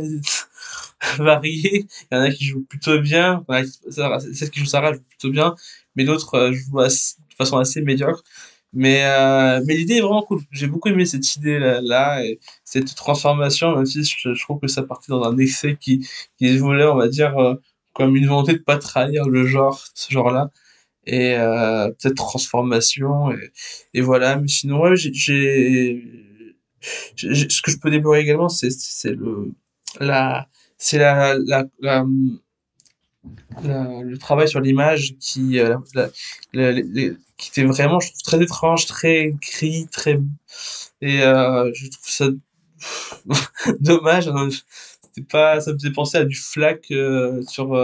[1.18, 1.86] variés.
[2.10, 3.44] Il y en a qui jouent plutôt bien.
[3.90, 5.54] Celle qui joue Sarah joue plutôt bien.
[5.96, 8.22] Mais d'autres jouent de façon assez médiocre
[8.72, 10.40] mais, euh, mais l'idée est vraiment cool.
[10.50, 15.12] J'ai beaucoup aimé cette idée-là, et cette transformation, même si je, trouve que ça partait
[15.12, 16.08] dans un excès qui,
[16.38, 17.54] qui voulait, on va dire, euh,
[17.92, 20.50] comme une volonté de pas trahir le genre, ce genre-là.
[21.06, 23.52] Et euh, cette transformation, et,
[23.94, 24.36] et voilà.
[24.36, 25.12] Mais sinon, ouais, j'ai,
[27.16, 29.52] ce que je peux déplorer également, c'est, c'est le,
[30.00, 32.04] la, c'est la, la, la
[33.62, 35.76] le travail sur l'image qui, euh,
[36.52, 40.18] qui était vraiment, je trouve, très étrange, très gris, très.
[41.00, 42.28] Et euh, je trouve ça
[43.80, 44.28] dommage.
[44.28, 44.48] Hein.
[45.30, 47.76] Pas, ça me faisait penser à du flac euh, sur.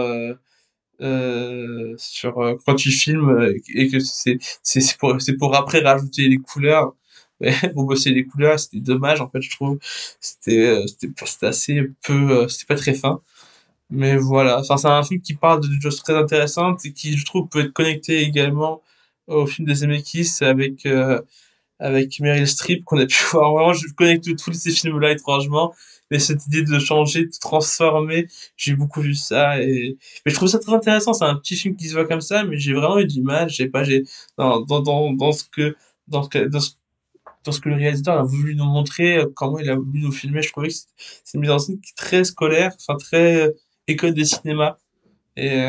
[1.97, 6.93] Sur quand tu filmes et que c'est c'est pour pour après rajouter les couleurs
[7.73, 9.79] pour bosser les couleurs c'était dommage en fait je trouve
[10.19, 13.21] c'était c'était assez peu c'était pas très fin
[13.89, 17.25] mais voilà, enfin, c'est un film qui parle de choses très intéressantes et qui, je
[17.25, 18.81] trouve, peut être connecté également
[19.27, 21.21] au film des Zemeckis avec, euh,
[21.79, 23.53] avec Meryl Streep qu'on a pu voir.
[23.53, 25.73] Vraiment, je connecte tous ces films-là étrangement.
[26.11, 28.27] Mais cette idée de changer, de transformer,
[28.57, 31.13] j'ai beaucoup vu ça et, mais je trouve ça très intéressant.
[31.13, 33.49] C'est un petit film qui se voit comme ça, mais j'ai vraiment eu du mal.
[33.49, 34.03] J'ai pas, j'ai,
[34.37, 35.75] dans, dans, dans, dans ce que,
[36.07, 36.71] dans ce que, dans ce
[37.45, 40.41] dans ce que le réalisateur a voulu nous montrer, comment il a voulu nous filmer.
[40.41, 43.53] Je trouvais que c'est une mise en scène très scolaire, enfin très
[43.89, 44.77] école de cinéma.
[45.35, 45.61] Et,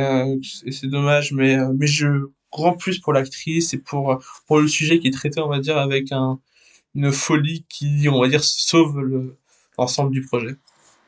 [0.71, 5.09] c'est dommage, mais, mais je grand plus pour l'actrice et pour, pour le sujet qui
[5.09, 6.41] est traité, on va dire, avec un,
[6.95, 9.33] une folie qui, on va dire, sauve
[9.79, 10.57] l'ensemble du projet.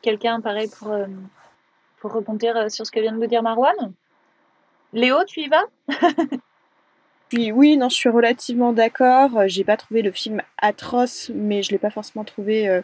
[0.01, 1.05] Quelqu'un, pareil, pour, euh,
[1.99, 3.93] pour rebondir euh, sur ce que vient de nous dire Marwan?
[4.93, 5.65] Léo, tu y vas?
[7.33, 9.31] Oui, oui, non, je suis relativement d'accord.
[9.47, 12.81] J'ai pas trouvé le film atroce, mais je l'ai pas forcément trouvé euh,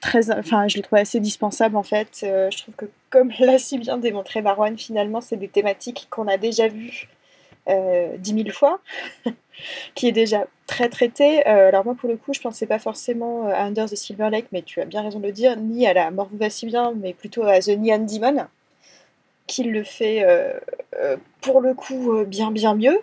[0.00, 0.30] très.
[0.30, 2.20] Enfin, je l'ai trouvé assez dispensable en fait.
[2.22, 6.36] je trouve que, comme l'a si bien démontré Marwan, finalement, c'est des thématiques qu'on a
[6.36, 7.08] déjà vues
[8.18, 8.80] dix mille fois.
[9.94, 11.46] qui est déjà très traité.
[11.46, 14.46] Euh, alors moi pour le coup je pensais pas forcément à Under the Silver Lake,
[14.52, 16.66] mais tu as bien raison de le dire, ni à la mort vous va si
[16.66, 18.46] bien, mais plutôt à The Neon Demon,
[19.46, 20.58] qui le fait euh,
[20.96, 22.98] euh, pour le coup bien bien mieux.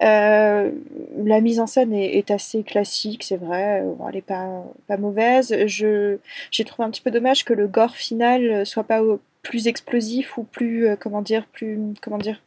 [0.00, 5.54] La mise en scène est, assez classique, c'est vrai, elle n'est pas, pas mauvaise.
[5.66, 9.02] j'ai trouvé un petit peu dommage que le gore final soit pas
[9.42, 12.40] plus explosif ou plus, comment dire, plus, comment dire,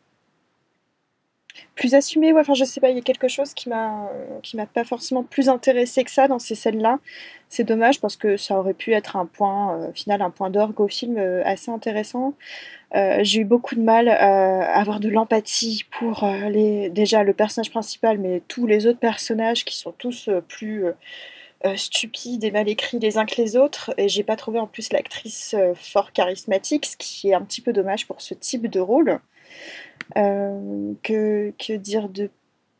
[1.76, 2.34] plus assumé.
[2.34, 4.10] Ouais, enfin, je sais pas, il y a quelque chose qui m'a
[4.54, 6.99] m'a pas forcément plus intéressé que ça dans ces scènes-là.
[7.49, 10.80] C'est dommage parce que ça aurait pu être un point euh, final, un point d'orgue
[10.80, 12.34] au film euh, assez intéressant.
[12.95, 17.72] Euh, j'ai eu beaucoup de mal à avoir de l'empathie pour les déjà le personnage
[17.72, 20.86] principal, mais tous les autres personnages qui sont tous plus
[21.76, 23.93] stupides et mal écrits les uns que les autres.
[23.97, 27.74] Et j'ai pas trouvé en plus l'actrice fort charismatique, ce qui est un petit peu
[27.74, 29.20] dommage pour ce type de rôle.
[30.18, 32.30] Euh, que, dire de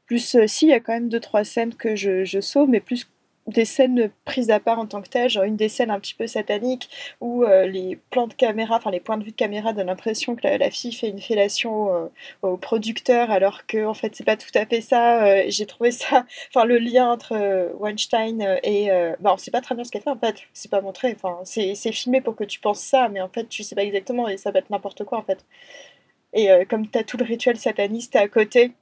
[0.06, 0.36] plus?
[0.36, 2.80] Euh, Si, il y a quand même deux, trois scènes que je, je sauve, mais
[2.80, 3.08] plus
[3.48, 6.14] des scènes prises à part en tant que telles, genre une des scènes un petit
[6.14, 9.74] peu sataniques où euh, les plans de caméra, enfin les points de vue de caméra
[9.74, 12.10] donnent l'impression que la, fille fait une fellation
[12.42, 15.46] au producteur alors que en fait c'est pas tout à fait ça.
[15.50, 19.92] J'ai trouvé ça, enfin le lien entre Weinstein et, bon c'est pas très bien ce
[19.92, 23.10] qu'elle fait en fait, c'est pas montré, enfin c'est filmé pour que tu penses ça,
[23.10, 25.44] mais en fait tu sais pas exactement et ça peut être n'importe quoi en fait.
[26.34, 28.74] Et euh, comme tu as tout le rituel sataniste à côté,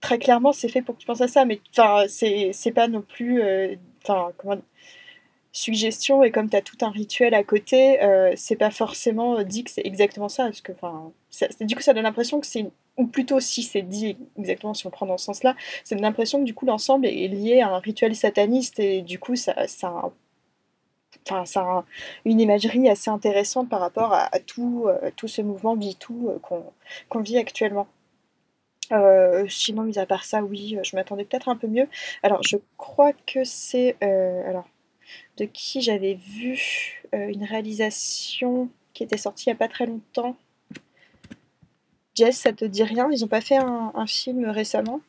[0.00, 1.44] très clairement, c'est fait pour que tu penses à ça.
[1.44, 1.60] Mais
[2.08, 3.42] c'est pas non plus.
[3.42, 4.58] Euh, enfin, comment
[5.54, 9.64] suggestion et comme tu as tout un rituel à côté, euh, c'est pas forcément dit
[9.64, 10.44] que c'est exactement ça.
[10.44, 11.12] Parce que, enfin,
[11.60, 12.66] du coup, ça donne l'impression que c'est.
[12.98, 16.44] Ou plutôt, si c'est dit exactement, si on prend dans ce sens-là, c'est l'impression que
[16.44, 20.12] du coup, l'ensemble est lié à un rituel sataniste et du coup, ça, ça
[21.26, 21.84] enfin, ça
[22.24, 26.62] une imagerie assez intéressante par rapport à, tout, euh, tout ce mouvement MeToo euh,
[27.08, 27.86] qu'on vit actuellement.
[28.90, 31.88] Euh, mis à part ça, oui, je m'attendais peut-être un peu mieux.
[32.22, 33.96] Alors, je crois que c'est.
[34.02, 34.68] alors,
[35.38, 40.36] de qui j'avais vu une réalisation qui était sortie il n'y a pas très longtemps.
[42.14, 43.08] Jess, ça te dit rien?
[43.10, 45.00] Ils n'ont pas fait un film récemment?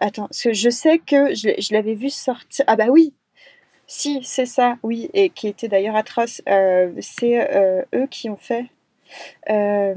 [0.00, 2.64] Attends, parce que je sais que je, l'avais vu sortir.
[2.68, 3.14] Ah bah oui,
[3.86, 6.42] si, c'est ça, oui, et qui était d'ailleurs atroce.
[6.48, 8.66] Euh, c'est euh, eux qui ont fait
[9.50, 9.94] euh,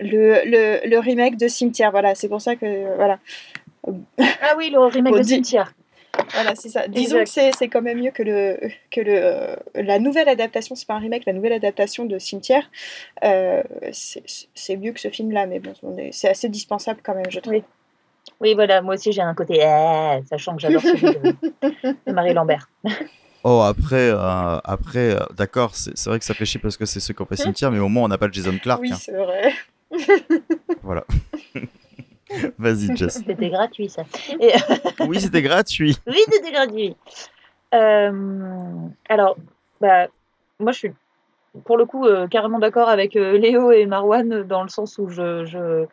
[0.00, 1.90] le, le, remake de Cimetière.
[1.90, 2.96] Voilà, c'est pour ça que.
[2.96, 3.18] Voilà.
[4.40, 5.74] Ah oui, le remake de Cimetière.
[6.32, 6.88] Voilà, c'est ça.
[6.88, 8.58] Disons que c'est quand même mieux que, le,
[8.90, 12.70] que le, la nouvelle adaptation, c'est pas un remake, la nouvelle adaptation de Cimetière.
[13.92, 15.74] c'est mieux que ce film-là, mais bon,
[16.12, 17.54] c'est assez dispensable quand même, je trouve.
[17.54, 17.64] Oui,
[18.40, 22.68] voilà, moi aussi j'ai un côté eh, sachant que j'adore celui de, Marie Lambert.
[23.44, 27.00] Oh, après, euh, après euh, d'accord, c'est vrai que ça fait chier parce que c'est
[27.00, 28.80] ce qu'on fait cimetière, mais au moins on n'a pas le Jason Clark.
[28.80, 28.96] Oui, hein.
[28.98, 29.52] c'est vrai.
[30.82, 31.04] voilà.
[32.58, 33.22] Vas-y, Jess.
[33.26, 34.02] C'était gratuit, ça.
[35.06, 35.96] oui, c'était gratuit.
[36.06, 36.96] Oui, c'était gratuit.
[37.74, 39.36] Euh, alors,
[39.80, 40.08] bah,
[40.58, 40.92] moi je suis
[41.64, 45.86] pour le coup carrément d'accord avec Léo et Marwan dans le sens où je, je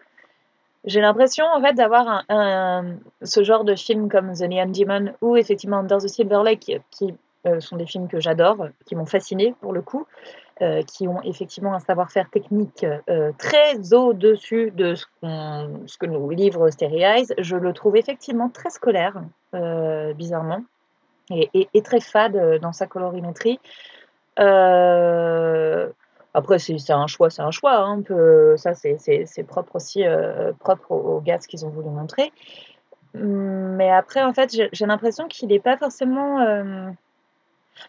[0.86, 5.36] j'ai l'impression en fait d'avoir un, ce genre de film comme The Neon Demon ou
[5.36, 7.14] effectivement Under the Silver Lake qui
[7.48, 10.06] euh, sont des films que j'adore, qui m'ont fasciné pour le coup,
[10.62, 15.06] euh, qui ont effectivement un savoir-faire technique euh, très au-dessus de ce,
[15.98, 17.34] que nous livre Stereo Eyes.
[17.40, 19.24] Je le trouve effectivement très scolaire,
[20.16, 20.64] bizarrement,
[21.32, 23.60] et, très fade dans sa colorimétrie.
[26.34, 27.78] Après, c'est un choix, c'est un choix.
[27.78, 28.04] Hein,
[28.58, 32.32] ça, c'est propre aussi, euh, propre aux, gars qu'ils ont voulu montrer.
[33.14, 36.40] Mais après, en fait, j'ai l'impression qu'il n'est pas forcément.
[36.40, 36.90] Euh,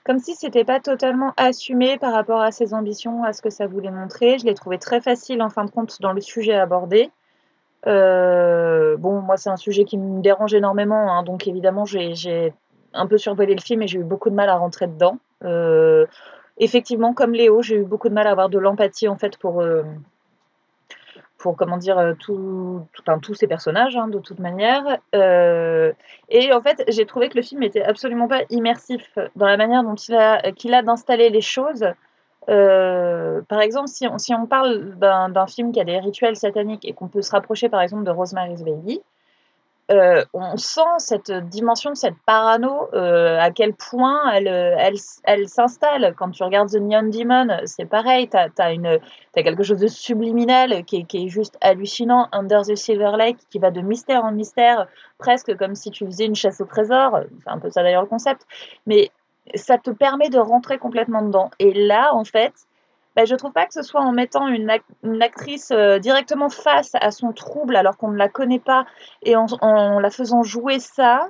[0.05, 3.67] comme si c'était pas totalement assumé par rapport à ses ambitions, à ce que ça
[3.67, 4.39] voulait montrer.
[4.39, 7.11] Je l'ai trouvé très facile, en fin de compte, dans le sujet abordé.
[7.87, 12.55] Euh, bon, moi, c'est un sujet qui me dérange énormément, hein, donc évidemment, j'ai
[12.95, 15.19] un peu survolé le film et j'ai eu beaucoup de mal à rentrer dedans
[16.59, 19.61] effectivement, comme Léo, j'ai eu beaucoup de mal à avoir de l'empathie en fait pour,
[19.61, 19.83] euh,
[21.39, 24.99] pour comment dire tout, tout tous ces personnages hein, de toute manière.
[25.13, 29.83] et en fait, j'ai trouvé que le film était absolument pas immersif dans la manière
[29.83, 31.85] dont il a, qu'il a d'installer les choses.
[32.47, 36.93] par exemple, si on, si on parle d'un film qui a des rituels sataniques et
[36.93, 39.01] qu'on peut se rapprocher par exemple de Rosemary's Baby,
[39.91, 46.15] euh, on sent cette dimension, cette parano, euh, à quel point elle, elle, elle s'installe.
[46.17, 48.79] Quand tu regardes The Neon Demon, c'est pareil, tu as,
[49.35, 52.29] quelque chose de subliminal qui est, qui est, juste hallucinant.
[52.33, 54.87] Under the Silver Lake, qui va de mystère en mystère,
[55.19, 57.21] presque comme si tu faisais une chasse au trésor.
[57.43, 58.47] C'est un peu ça d'ailleurs le concept.
[58.87, 59.11] Mais
[59.55, 61.51] ça te permet de rentrer complètement dedans.
[61.59, 62.53] Et là, en fait,
[63.15, 64.71] bah, je trouve pas que ce soit en mettant une,
[65.21, 68.87] actrice euh, directement face à son trouble alors qu'on ne la connaît pas
[69.23, 71.29] et en, la faisant jouer ça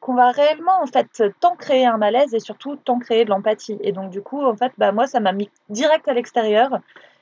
[0.00, 3.78] qu'on va réellement en fait tant créer un malaise et surtout tant créer de l'empathie.
[3.82, 6.80] Et donc du coup en fait bah moi ça m'a mis direct à l'extérieur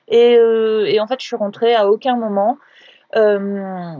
[0.08, 2.56] et, euh, et, en fait je suis rentrée à aucun moment.
[3.16, 3.96] Euh,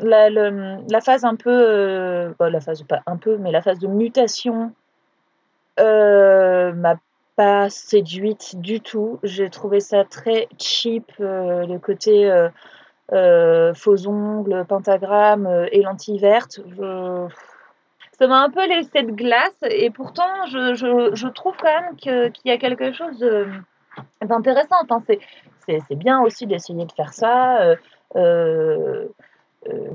[0.00, 4.72] la, phase un peu, la phase pas un peu, mais la phase de mutation
[5.78, 6.96] m'a
[7.36, 9.18] pas séduite du tout.
[9.22, 12.48] J'ai trouvé ça très cheap, euh, le côté euh,
[13.12, 16.60] euh, faux ongles, pentagramme et lentilles vertes.
[18.18, 22.32] Ça m'a un peu laissé de glace et pourtant je, je, trouve quand même qu'il
[22.44, 23.24] y a quelque chose
[24.20, 24.76] d'intéressant.
[25.66, 27.74] C'est bien aussi d'essayer de faire ça.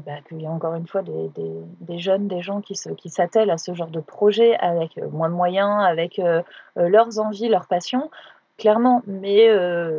[0.05, 3.49] Bah, qu'il y a encore une fois des, jeunes, des gens qui, se, qui s'attellent
[3.49, 6.41] à ce genre de projet avec euh, moins de moyens, avec euh,
[6.76, 8.09] leurs envies, leurs passions,
[8.57, 9.03] clairement.
[9.07, 9.49] Mais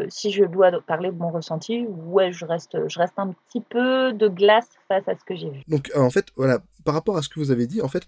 [0.09, 4.13] si je dois parler de mon ressenti, ouais, je reste, je reste un petit peu
[4.13, 5.61] de glace face à ce que j'ai vu.
[5.69, 8.07] Donc, en fait, voilà, par rapport à ce que vous avez dit, en fait,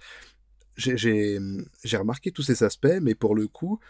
[0.76, 1.38] j'ai
[1.96, 3.80] remarqué tous ces aspects, mais pour le coup,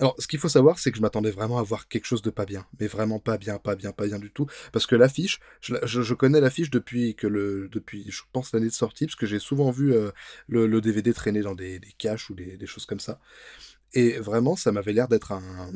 [0.00, 2.30] alors, ce qu'il faut savoir, c'est que je m'attendais vraiment à voir quelque chose de
[2.30, 5.38] pas bien, mais vraiment pas bien, pas bien, pas bien du tout, parce que l'affiche,
[5.60, 9.38] je, connais l'affiche depuis que le, depuis, je pense l'année de sortie, parce que j'ai
[9.38, 10.10] souvent vu euh,
[10.48, 13.20] le, DVD traîner dans des, caches ou des, choses comme ça,
[13.92, 15.70] et vraiment, ça m'avait l'air d'être un,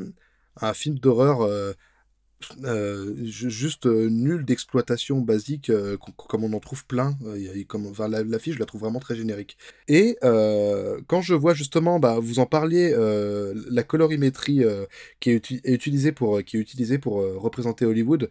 [0.61, 1.73] un, film d'horreur euh,
[2.65, 5.97] euh, juste euh, nul d'exploitation basique, euh,
[6.29, 7.17] comme on en trouve plein.
[7.67, 9.59] comme, enfin, la, la, fiche, je la trouve vraiment très générique.
[9.89, 12.95] Et quand je vois justement, bah, vous en parliez,
[13.71, 14.63] la colorimétrie
[15.21, 18.31] qui est, utilisée pour, qui est utilisée pour représenter Hollywood,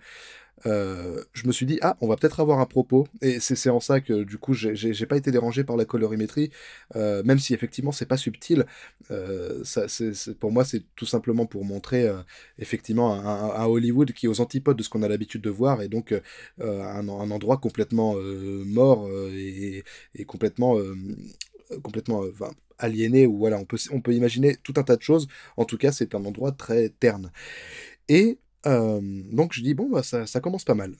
[0.66, 3.08] euh, je me suis dit, ah, on va peut-être avoir un propos.
[3.22, 6.52] Et c'est en ça que, du coup, j'ai pas été dérangé par la colorimétrie,
[6.96, 8.66] euh, même si effectivement, c'est pas subtil.
[9.12, 9.86] Euh, ça,
[10.40, 12.10] pour moi, c'est tout simplement pour montrer
[12.58, 15.90] effectivement un, Hollywood qui est aux antipodes de ce qu'on a l'habitude de voir, et
[15.90, 16.14] donc
[16.62, 18.16] un, endroit complètement
[18.66, 19.84] mort et,
[20.26, 20.78] complètement.
[21.84, 22.24] complètement
[22.80, 25.28] aliéné ou voilà on peut on peut imaginer tout un tas de choses
[25.58, 27.32] en tout cas c'est un endroit très terne
[28.08, 30.96] et donc je dis bon bah ça, ça commence pas mal.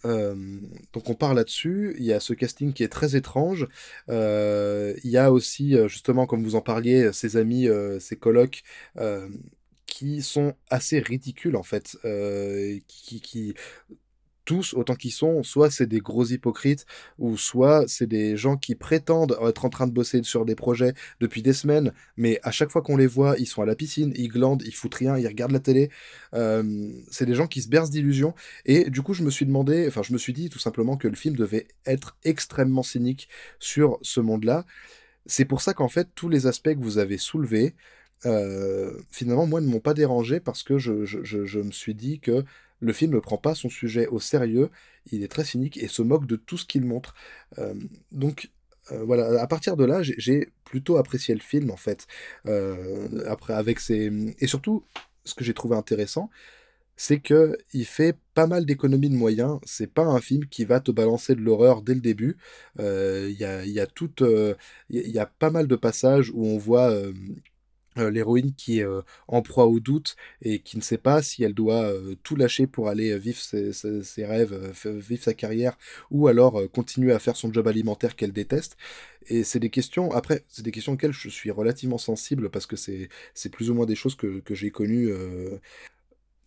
[0.94, 1.96] donc on part là-dessus.
[2.00, 3.68] Il y a ce casting qui est très étrange.
[4.10, 7.68] il y a aussi justement comme vous en parliez ses amis,
[8.00, 8.64] ses colocs
[9.86, 11.98] qui sont assez ridicules en fait,
[12.88, 13.54] qui, qui,
[14.48, 16.86] tous, autant qu'ils sont, soit c'est des gros hypocrites,
[17.20, 20.94] ou soit c'est des gens qui prétendent être en train de bosser sur des projets
[21.20, 24.14] depuis des semaines, mais à chaque fois qu'on les voit, ils sont à la piscine,
[24.16, 25.90] ils glandent, ils foutent rien, ils regardent la télé.
[27.12, 28.34] C'est des gens qui se bercent d'illusions.
[28.66, 31.10] Et du coup, je me suis demandé, enfin, je me suis dit tout simplement que
[31.10, 33.28] le film devait être extrêmement cynique
[33.60, 34.66] sur ce monde-là.
[35.26, 37.76] C'est pour ça qu'en fait, tous les aspects que vous avez soulevés,
[38.26, 42.46] euh, finalement, moi, ne m'ont pas dérangé parce que je me suis dit que
[42.80, 44.70] le film ne prend pas son sujet au sérieux,
[45.12, 47.16] il est très cynique et se moque de tout ce qu'il montre.
[47.58, 47.74] Euh,
[48.12, 48.52] donc
[48.92, 52.08] euh, voilà, à partir de là, j'ai plutôt apprécié le film en fait.
[52.46, 54.12] Euh, après, avec ses...
[54.40, 54.84] Et surtout,
[55.26, 56.30] ce que j'ai trouvé intéressant,
[56.96, 59.60] c'est que il fait pas mal d'économies de moyens.
[59.66, 62.38] C'est pas un film qui va te balancer de l'horreur dès le début.
[62.80, 63.88] Il y a, y, a
[64.90, 66.92] il y a pas mal de passages où on voit
[68.00, 71.44] euh, l'héroïne qui est euh, en proie au doute et qui ne sait pas si
[71.44, 75.78] elle doit euh, tout lâcher pour aller vivre ses, rêves, vivre sa carrière,
[76.12, 78.78] ou alors continuer à faire son job alimentaire qu'elle déteste.
[79.28, 82.76] Et c'est des questions, après, c'est des questions auxquelles je suis relativement sensible parce que
[82.76, 85.12] c'est plus ou moins des choses que, j'ai connues.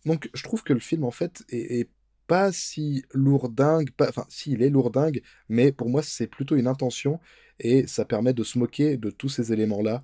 [0.05, 1.89] Donc je trouve que le film, en fait, est,
[2.27, 7.19] pas si lourdingue, enfin, si, il est lourdingue, mais pour moi, c'est plutôt une intention
[7.59, 10.03] et ça permet de se moquer de tous ces éléments-là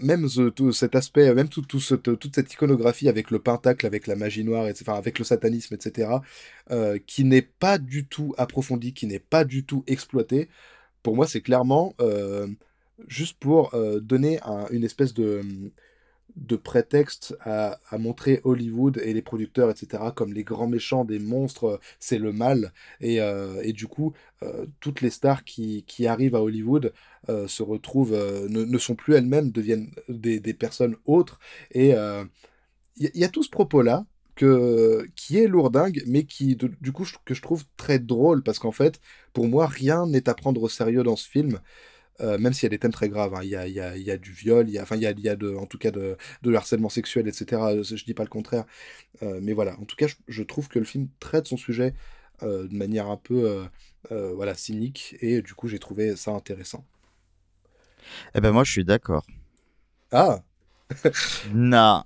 [0.00, 4.16] même tout cet aspect, même tout, tout toute cette iconographie avec le pentacle, avec la
[4.16, 6.10] magie noire, enfin, avec le satanisme, etc.,
[6.70, 10.48] euh, qui n'est pas du tout approfondi, qui n'est pas du tout exploité,
[11.02, 12.46] pour moi, c'est clairement euh,
[13.06, 14.40] juste pour euh, donner
[14.70, 15.42] une espèce de
[16.40, 21.80] de prétexte à, montrer Hollywood et les producteurs, etc., comme les grands méchants des monstres,
[21.98, 22.72] c'est le mal.
[23.00, 23.16] Et,
[23.62, 24.12] et du coup,
[24.80, 26.92] toutes les stars qui, arrivent à Hollywood
[27.28, 28.16] se retrouvent,
[28.48, 31.38] ne, sont plus elles-mêmes, deviennent des, personnes autres.
[31.72, 31.90] Et
[32.96, 34.06] il y, a tout ce propos-là
[35.16, 39.00] qui est lourdingue, mais qui, du coup, que je trouve très drôle, parce qu'en fait,
[39.32, 41.60] pour moi, rien n'est à prendre au sérieux dans ce film.
[42.20, 43.40] Euh, même s'il y a des thèmes très graves, hein.
[43.42, 45.06] il, y a, y, a, y, a, du viol, il y a, enfin, il y
[45.06, 47.62] a, y a de, en tout cas de, de, harcèlement sexuel, etc.
[47.82, 48.64] Je dis pas le contraire.
[49.22, 51.94] Euh, mais voilà, en tout cas, je, trouve que le film traite son sujet
[52.42, 53.66] euh, de manière un peu
[54.10, 56.84] voilà, cynique, et du coup, j'ai trouvé ça intéressant.
[58.34, 59.26] Eh ben moi, je suis d'accord.
[60.12, 60.40] Ah
[61.52, 62.04] Non.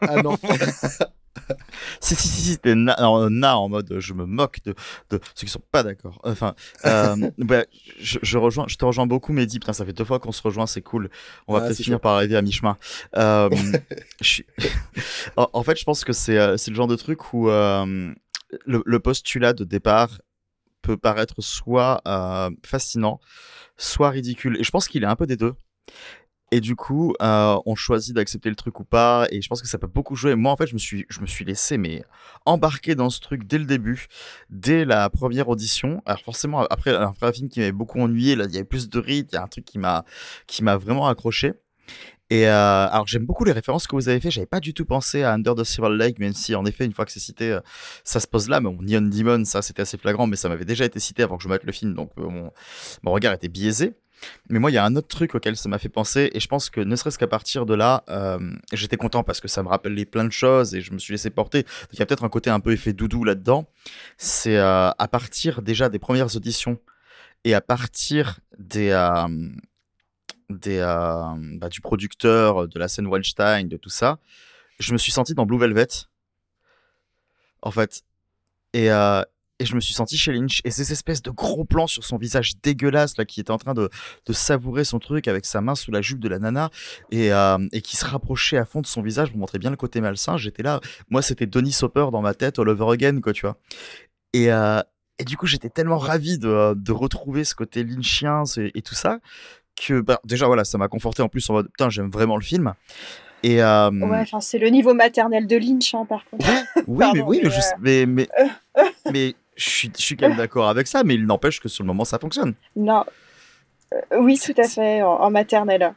[0.00, 0.38] ah non
[2.00, 4.74] si, si, si, c'était na, en mode je me moque de,
[5.10, 6.20] de ceux qui sont pas d'accord.
[6.24, 7.64] Enfin, euh, bah,
[7.98, 9.58] je, je, rejoins, je te rejoins beaucoup, Mehdi.
[9.58, 11.10] Putain, ça fait deux fois qu'on se rejoint, c'est cool.
[11.46, 12.76] On va peut-être finir par arriver à mi-chemin.
[13.16, 13.48] Euh,
[15.36, 18.12] en, fait, je pense que c'est euh, le genre de truc où euh,
[18.66, 20.20] le, le, postulat de départ
[20.82, 22.02] peut paraître soit
[22.64, 23.20] fascinant,
[23.76, 24.56] soit ridicule.
[24.58, 25.54] Et je pense qu'il est un peu des deux.
[26.50, 29.26] Et du coup, euh, on choisit d'accepter le truc ou pas.
[29.30, 30.34] Et je pense que ça peut beaucoup jouer.
[30.34, 32.04] Moi, en fait, je me suis, je me suis laissé mais
[32.46, 34.06] embarquer dans ce truc dès le début,
[34.48, 36.02] dès la première audition.
[36.06, 38.88] Alors forcément, après, après un film qui m'avait beaucoup ennuyé, là, il y avait plus
[38.88, 39.28] de rythme.
[39.32, 40.04] Il y a un truc qui m'a,
[40.46, 41.52] qui m'a vraiment accroché.
[42.30, 44.30] Et euh, alors j'aime beaucoup les références que vous avez fait.
[44.30, 46.92] J'avais pas du tout pensé à Under the Civil Lake, même si en effet une
[46.92, 47.60] fois que c'est cité, euh,
[48.04, 48.60] ça se pose là.
[48.60, 51.38] Mais bon, Neon Demon, ça c'était assez flagrant, mais ça m'avait déjà été cité avant
[51.38, 52.50] que je mette le film, donc mon,
[53.02, 53.94] mon regard était biaisé.
[54.48, 56.48] Mais moi, il y a un autre truc auquel ça m'a fait penser, et je
[56.48, 58.38] pense que ne serait-ce qu'à partir de là, euh,
[58.72, 61.30] j'étais content parce que ça me rappelait plein de choses et je me suis laissé
[61.30, 61.64] porter.
[61.92, 63.66] Il y a peut-être un côté un peu effet doudou là-dedans.
[64.16, 66.78] C'est euh, à partir déjà des premières auditions
[67.44, 69.28] et à partir des, euh,
[70.48, 74.18] bah, du producteur, de la scène Weinstein, de tout ça,
[74.78, 75.88] je me suis senti dans Blue Velvet.
[77.62, 78.02] En fait.
[78.74, 78.90] Et,
[79.58, 80.60] et je me suis senti chez Lynch.
[80.64, 83.74] Et ces espèces de gros plans sur son visage dégueulasse, là, qui était en train
[83.74, 83.88] de,
[84.26, 86.70] de savourer son truc avec sa main sous la jupe de la nana
[87.10, 89.76] et, euh, et qui se rapprochait à fond de son visage pour montrer bien le
[89.76, 90.36] côté malsain.
[90.36, 90.80] J'étais là,
[91.10, 93.56] moi, c'était Donny Sopper dans ma tête, all over again, quoi, tu vois.
[94.32, 94.80] Et, euh,
[95.18, 98.94] et du coup, j'étais tellement ravi de, de, retrouver ce côté lynchien et, et tout
[98.94, 99.18] ça
[99.80, 102.42] que, bah, déjà, voilà, ça m'a conforté en plus en mode, putain, j'aime vraiment le
[102.42, 102.74] film.
[103.42, 103.90] Et euh...
[103.90, 106.46] Ouais, enfin, c'est le niveau maternel de Lynch, hein, par contre.
[106.86, 107.42] oui, mais oui,
[107.80, 108.28] mais, mais, mais,
[109.12, 111.84] mais je suis, je suis quand même d'accord avec ça, mais il n'empêche que sur
[111.84, 112.54] le moment, ça fonctionne.
[112.76, 113.04] Non.
[113.92, 115.94] Euh, oui, tout à fait, en, maternelle.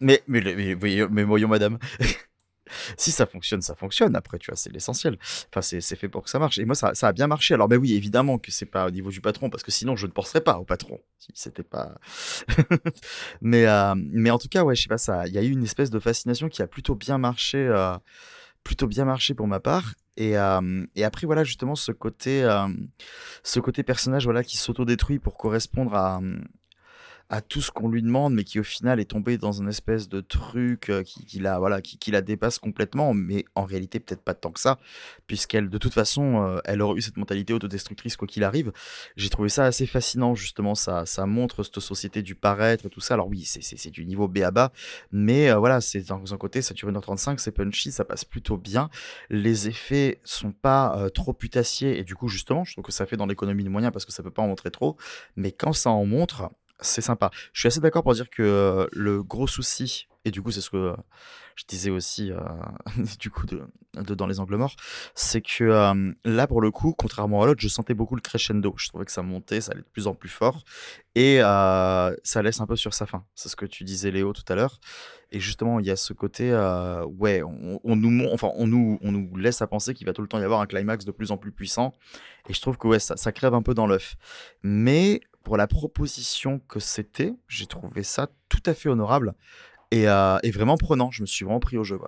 [0.00, 1.78] Mais, mais, mais, mais, mais voyons, madame.
[2.96, 4.16] si ça fonctionne, ça fonctionne.
[4.16, 5.18] Après, tu vois, c'est l'essentiel.
[5.50, 6.58] Enfin, c'est fait pour que ça marche.
[6.58, 7.54] Et moi, ça, ça a bien marché.
[7.54, 10.06] Alors, ben oui, évidemment que c'est pas au niveau du patron, parce que sinon, je
[10.06, 11.00] ne penserais pas au patron.
[11.18, 11.96] Si c'était pas.
[13.42, 15.26] mais, euh, mais en tout cas, ouais, je sais pas, ça.
[15.26, 17.58] Il y a eu une espèce de fascination qui a plutôt bien marché.
[17.58, 17.96] Euh,
[18.64, 19.94] plutôt bien marché pour ma part.
[20.16, 22.68] Et, euh, et après, voilà, justement, ce côté, euh,
[23.42, 26.20] ce côté personnage voilà, qui s'autodétruit pour correspondre à,
[27.30, 30.08] à tout ce qu'on lui demande, mais qui au final est tombé dans une espèce
[30.08, 34.34] de truc euh, qui, la, voilà, qui, la dépasse complètement, mais en réalité peut-être pas
[34.34, 34.80] tant que ça,
[35.28, 38.72] puisqu'elle, de toute façon, euh, elle aurait eu cette mentalité autodestructrice quoi qu'il arrive.
[39.16, 43.00] J'ai trouvé ça assez fascinant, justement, ça, ça montre cette société du paraître et tout
[43.00, 43.14] ça.
[43.14, 44.72] Alors oui, c'est du niveau B à bas,
[45.12, 48.56] mais euh, voilà, c'est dans un côté, ça dure 1h35, c'est punchy, ça passe plutôt
[48.56, 48.90] bien.
[49.28, 53.16] Les effets sont pas trop putassiers, et du coup, justement, je trouve que ça fait
[53.16, 54.96] dans l'économie de moyens parce que ça peut pas en montrer trop,
[55.36, 56.50] mais quand ça en montre,
[56.80, 57.30] c'est sympa.
[57.52, 60.60] Je suis assez d'accord pour dire que euh, le gros souci, et du coup c'est
[60.60, 60.94] ce que
[61.56, 62.38] je disais aussi euh,
[63.18, 63.62] du coup de,
[63.94, 64.76] dans les angles morts,
[65.14, 68.74] c'est que euh, là pour le coup, contrairement à l'autre, je sentais beaucoup le crescendo.
[68.76, 70.64] Je trouvais que ça montait, ça allait de plus en plus fort,
[71.14, 73.24] et ça laisse un peu sur sa fin.
[73.34, 74.80] C'est ce que tu disais Léo tout à l'heure.
[75.32, 76.52] Et justement, il y a ce côté,
[77.18, 80.28] ouais, on, nous, enfin, on nous, on nous laisse à penser qu'il va tout le
[80.28, 81.94] temps y avoir un climax de plus en plus puissant.
[82.48, 84.16] Et je trouve que ouais, ça, ça crève un peu dans l'œuf.
[84.62, 89.34] Mais pour la proposition que c'était, j'ai trouvé ça tout à fait honorable
[89.90, 91.10] et, euh, vraiment prenant.
[91.10, 91.98] Je me suis vraiment pris au jeu.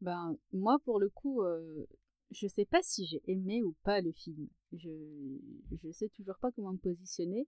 [0.00, 1.86] Ben, moi, pour le coup, euh,
[2.30, 4.48] je sais pas si j'ai aimé ou pas le film.
[4.72, 7.46] Je ne sais toujours pas comment me positionner.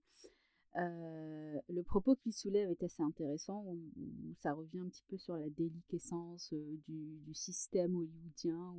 [0.76, 3.64] Euh, le propos qu'il soulève est assez intéressant,
[4.36, 8.74] ça revient un petit peu sur la déliquescence euh, du, système hollywoodien,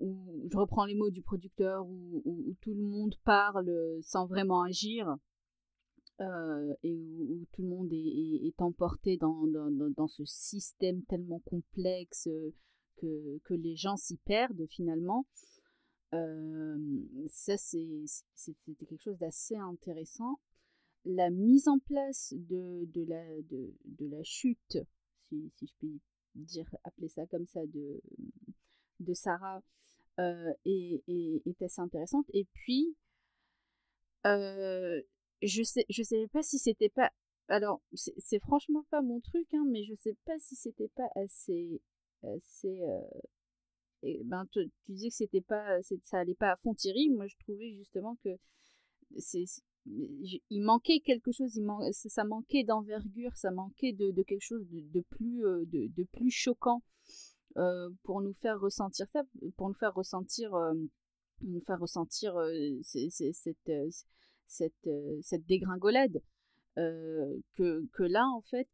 [0.00, 3.70] où je reprends les mots du producteur, où, tout le monde parle
[4.02, 5.16] sans vraiment agir.
[6.20, 12.28] Euh, et où, tout le monde est, emporté dans, dans, ce système tellement complexe
[12.96, 15.26] que, que les gens s'y perdent finalement.
[16.12, 16.76] Euh,
[17.28, 20.40] ça, c'était quelque chose d'assez intéressant.
[21.04, 24.78] la mise en place de, de, la, de, de la chute,
[25.22, 26.00] si, si, je puis
[26.34, 28.02] dire, appeler ça comme ça, de,
[29.00, 29.62] de Sarah,
[30.20, 32.26] euh, est, assez intéressante.
[32.32, 32.96] Et puis,
[34.26, 35.00] euh,
[35.42, 37.10] je sais, je savais pas si c'était pas.
[37.48, 41.80] Alors, c'est franchement pas mon truc, hein, mais je sais pas si c'était pas assez.
[42.22, 42.80] assez
[44.02, 47.10] et ben, tu, disais que c'était pas, ça allait pas à fond Thierry.
[47.10, 48.30] Moi, je trouvais justement que
[49.18, 49.44] c'est,
[49.86, 55.00] il manquait quelque chose, il ça manquait d'envergure, ça manquait de, de, quelque chose de,
[55.00, 57.12] plus, de, plus choquant euh,
[58.02, 59.22] pour nous faire ressentir ça,
[59.56, 60.74] pour nous faire ressentir, euh,
[61.66, 63.70] faire ressentir euh, cette,
[64.46, 64.90] cette,
[65.22, 66.20] cette dégringolade.
[66.76, 68.68] que, que là, en fait,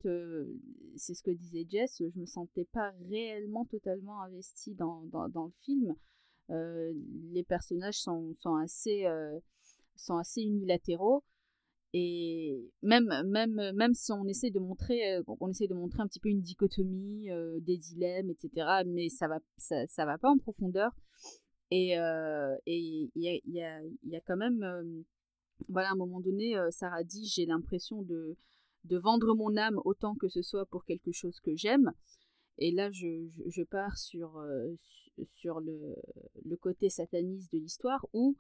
[0.97, 5.47] c'est ce que disait Jess, je me sentais pas réellement totalement investie dans, dans, dans
[5.47, 5.95] le film.
[6.49, 9.07] les personnages sont, sont assez,
[9.97, 11.25] sont assez unilatéraux.
[11.99, 16.07] Et même, même, même si on essaie de montrer, euh, on essaie de montrer un
[16.07, 20.29] petit peu une dichotomie, euh, des dilemmes, etc., mais ça va, ça, ça va pas
[20.29, 20.95] en profondeur.
[21.71, 25.05] Et euh, il y, a, y, y, a, quand même,
[25.71, 28.37] voilà, à un moment donné, Sarah dit j'ai l'impression de,
[28.85, 31.93] de vendre mon âme autant que ce soit pour quelque chose que j'aime.
[32.59, 34.45] Et là, je, je, je pars sur,
[35.25, 35.97] sur le,
[36.45, 38.37] le côté sataniste de l'histoire où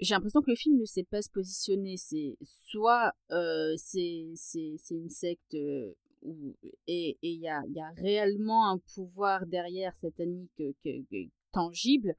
[0.00, 1.96] j'ai l'impression que le film ne sait pas se positionner.
[1.96, 4.34] C'est soit euh, c'est
[4.90, 10.60] une secte euh, où, et il y a, y a, réellement un pouvoir derrière satanique
[10.60, 11.02] euh,
[11.52, 12.16] tangible,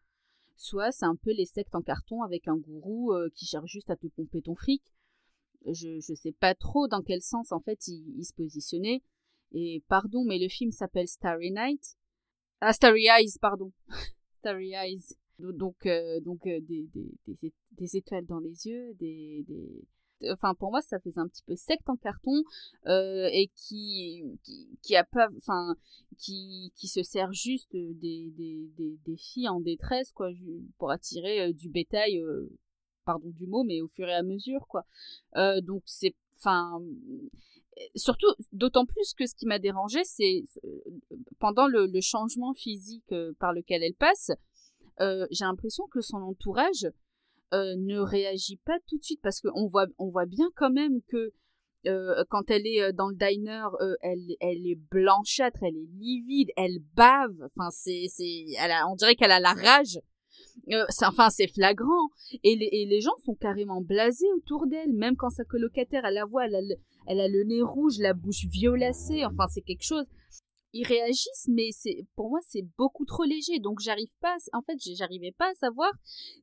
[0.56, 3.90] soit c'est un peu les sectes en carton avec un gourou euh, qui cherche juste
[3.90, 4.84] à te pomper ton fric.
[5.68, 9.02] Je ne sais pas trop dans quel sens en fait il, il se positionnait.
[9.52, 11.98] Et pardon, mais le film s'appelle Starry Night.
[12.62, 13.72] Ah, Starry Eyes, pardon.
[14.40, 15.16] Starry Eyes.
[15.40, 19.84] Donc, euh, donc euh, des, des, des, étoiles dans les yeux, des, des,
[20.32, 22.44] enfin pour moi ça faisait un petit peu secte en carton
[22.88, 25.76] euh, et qui, qui, qui a pas enfin
[26.18, 30.30] qui, qui se sert juste des, des, filles en détresse quoi
[30.78, 32.22] pour attirer du bétail
[33.04, 34.86] pardon du mot mais au fur et à mesure quoi.
[35.64, 36.82] Donc c'est enfin
[37.96, 40.46] surtout d'autant plus que ce qui m'a dérangé c'est
[41.40, 44.32] pendant le, le, changement physique par lequel elle passe
[45.02, 46.88] euh, j'ai l'impression que son entourage
[47.54, 51.02] euh, ne réagit pas tout de suite parce qu'on voit, on voit bien quand même
[51.08, 51.32] que
[51.88, 53.68] euh, quand elle est dans le diner,
[54.02, 57.36] elle, elle est blanchâtre, elle est livide, elle bave.
[57.44, 58.08] Enfin, c'est,
[58.90, 60.00] on dirait qu'elle a la rage.
[61.04, 62.10] enfin, c'est flagrant.
[62.44, 64.94] Et les, et les, gens sont carrément blasés autour d'elle.
[64.94, 66.76] Même quand sa colocataire, elle la voit, elle a, le,
[67.06, 69.24] elle a le nez rouge, la bouche violacée.
[69.24, 70.08] Enfin, c'est quelque chose
[70.76, 73.60] ils réagissent, mais c'est pour moi c'est beaucoup trop léger.
[73.60, 75.90] Donc j'arrive pas, en fait, j'arrivais pas à savoir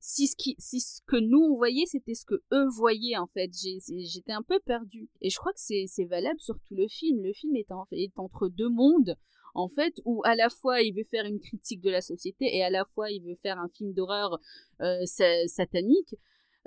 [0.00, 3.26] si ce qui, si ce que nous on voyait, c'était ce que eux voyaient en
[3.26, 3.50] fait.
[3.52, 5.10] J'étais un peu perdue.
[5.20, 7.22] Et je crois que c'est valable sur tout le film.
[7.22, 7.70] Le film est,
[8.16, 9.16] entre deux mondes
[9.54, 12.64] en fait, où à la fois il veut faire une critique de la société et
[12.64, 14.38] à la fois il veut faire un film d'horreur
[14.80, 15.04] euh,
[15.46, 16.14] satanique.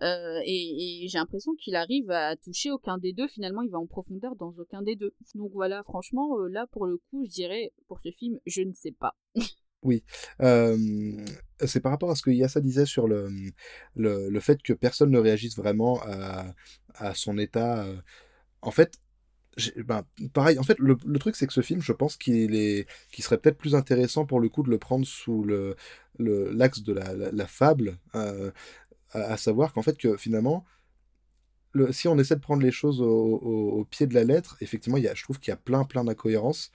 [0.01, 3.27] Euh, et, j'ai l'impression qu'il arrive à toucher aucun des deux.
[3.27, 5.13] Finalement, il va en profondeur dans aucun des deux.
[5.35, 8.73] Donc voilà, franchement, euh, là pour le coup, je dirais pour ce film, je ne
[8.73, 9.15] sais pas.
[9.83, 10.03] Oui,
[10.41, 10.75] euh,
[11.63, 13.29] c'est par rapport à ce que Yassa disait sur le,
[13.93, 16.55] le, fait que personne ne réagisse vraiment à,
[16.95, 17.85] à son état.
[18.63, 18.99] En fait,
[19.77, 22.87] ben, pareil, en fait, le, le truc, c'est que ce film, je pense qu'il est,
[23.19, 25.75] serait peut-être plus intéressant pour le coup de le prendre sous le,
[26.17, 27.97] l'axe de la, la, fable,
[29.11, 30.65] à, savoir qu'en fait, que finalement,
[31.73, 35.07] le, si on essaie de prendre les choses au, pied de la lettre, effectivement, y
[35.07, 36.71] a, je trouve qu'il y a plein, plein d'incohérences.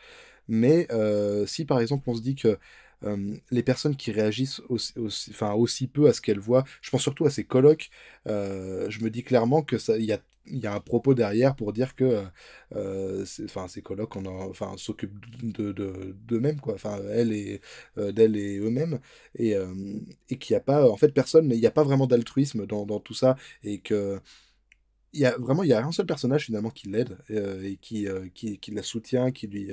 [0.49, 2.59] Mais euh, si par exemple on se dit que
[3.51, 4.93] les personnes qui réagissent aussi,
[5.31, 7.91] enfin, aussi peu à ce qu'elles voient, je pense surtout à ces colloques,
[8.27, 10.21] euh, je me dis clairement que ça, y a
[10.51, 12.25] il y a un propos derrière pour dire que
[12.77, 16.75] euh, ces colocs enfin s'occupent de d'eux-mêmes quoi.
[16.75, 17.61] Enfin elle et
[17.99, 19.01] euh, d'elle et eux-mêmes.
[19.37, 19.75] Et, euh,
[20.29, 22.87] et qu'il n'y a pas en fait personne il n'y a pas vraiment d'altruisme dans,
[22.87, 23.37] dans, tout ça.
[23.65, 24.21] Et que
[25.13, 28.07] il y a vraiment il y a un seul personnage finalement qui l'aide et qui,
[28.35, 29.69] qui, qui, la soutient qui lui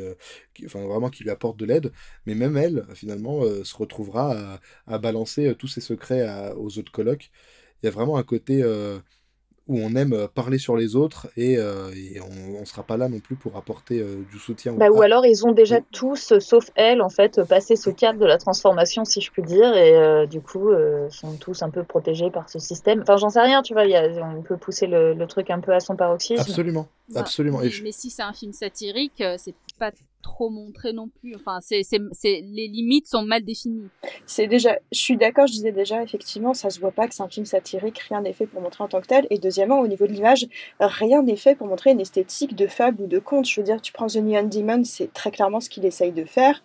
[0.73, 1.91] vraiment qui lui apporte de l'aide.
[2.25, 7.29] Mais même elle finalement se retrouvera à balancer tous ses secrets aux autres colocs.
[7.83, 8.63] Il y a vraiment un côté
[9.67, 11.91] où on aime euh, parler sur les autres et, euh,
[12.55, 14.73] on ne sera pas là non plus pour apporter euh, du soutien.
[14.73, 18.25] Bah, ou alors ils ont déjà tous, sauf elle, en fait, passé ce cadre de
[18.25, 20.69] la transformation, si je puis dire, et du coup
[21.09, 23.01] sont tous un peu protégés par ce système.
[23.01, 25.73] Enfin, j'en sais rien, tu vois, y a, on peut pousser le, truc un peu
[25.73, 26.41] à son paroxysme.
[26.41, 27.59] Absolument, absolument.
[27.61, 29.91] Mais, mais si c'est un film satirique, c'est pas
[30.27, 31.35] trop montré non plus.
[31.35, 31.81] Enfin, c'est,
[32.21, 33.87] les limites sont mal définies.
[34.25, 37.23] C'est déjà, je suis d'accord, je disais déjà, effectivement, ça se voit pas que c'est
[37.23, 39.25] un film satirique, rien n'est fait pour montrer en tant que tel.
[39.29, 40.45] Et deuxièmement, au niveau de l'image,
[40.81, 43.47] rien n'est fait pour montrer une esthétique de fable ou de conte.
[43.47, 46.25] Je veux dire, tu prends The Neon Demon, c'est très clairement ce qu'il essaye de
[46.25, 46.61] faire.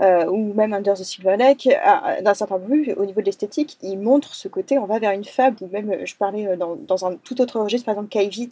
[0.00, 3.26] Euh, ou même Under the Silver Lake, d'un certain point de vue, au niveau de
[3.26, 6.56] l'esthétique, il montre ce côté, on va vers une fable, ou même, je parlais euh,
[6.56, 8.50] dans, dans un tout autre registre, par exemple, Kaivit,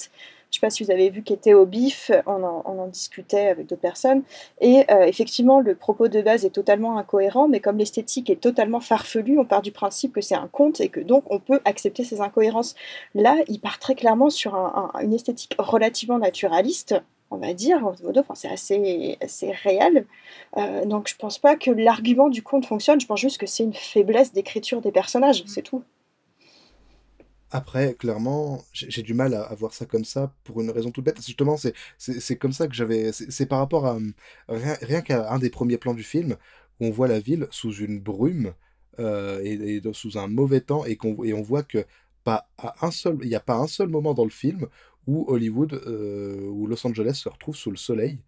[0.52, 2.86] je ne sais pas si vous avez vu qu'était au bif, on en, on en,
[2.86, 4.22] discutait avec d'autres personnes.
[4.60, 8.80] Et euh, effectivement, le propos de base est totalement incohérent, mais comme l'esthétique est totalement
[8.80, 12.04] farfelue, on part du principe que c'est un conte et que donc on peut accepter
[12.04, 12.74] ces incohérences.
[13.14, 16.96] Là, il part très clairement sur un, un, une esthétique relativement naturaliste,
[17.30, 17.80] on va dire,
[18.18, 20.04] enfin, c'est assez, assez réel.
[20.58, 23.64] Euh, donc je pense pas que l'argument du conte fonctionne, je pense juste que c'est
[23.64, 25.82] une faiblesse d'écriture des personnages, c'est tout.
[27.54, 31.22] Après, clairement, j'ai du mal à, voir ça comme ça pour une raison toute bête.
[31.22, 31.56] Justement,
[31.98, 33.12] c'est comme ça que j'avais.
[33.12, 33.98] C'est par rapport à.
[34.48, 36.36] Rien, qu'à un des premiers plans du film,
[36.80, 38.54] où on voit la ville sous une brume
[39.00, 41.84] euh, et, sous un mauvais temps, et, qu'on et on voit que
[42.24, 44.66] pas à un seul, il n'y a pas un seul moment dans le film
[45.06, 48.18] où Hollywood euh, ou Los Angeles se retrouve sous le soleil.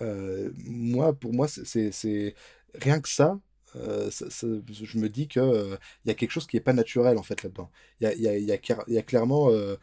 [0.00, 2.34] Euh, moi, pour moi, c'est
[2.74, 3.38] rien que ça,
[3.74, 7.18] euh, je me dis qu'il euh, il y a quelque chose qui n'est pas naturel
[7.18, 7.70] en fait là-dedans.
[8.00, 9.76] Il y a, clairement, euh,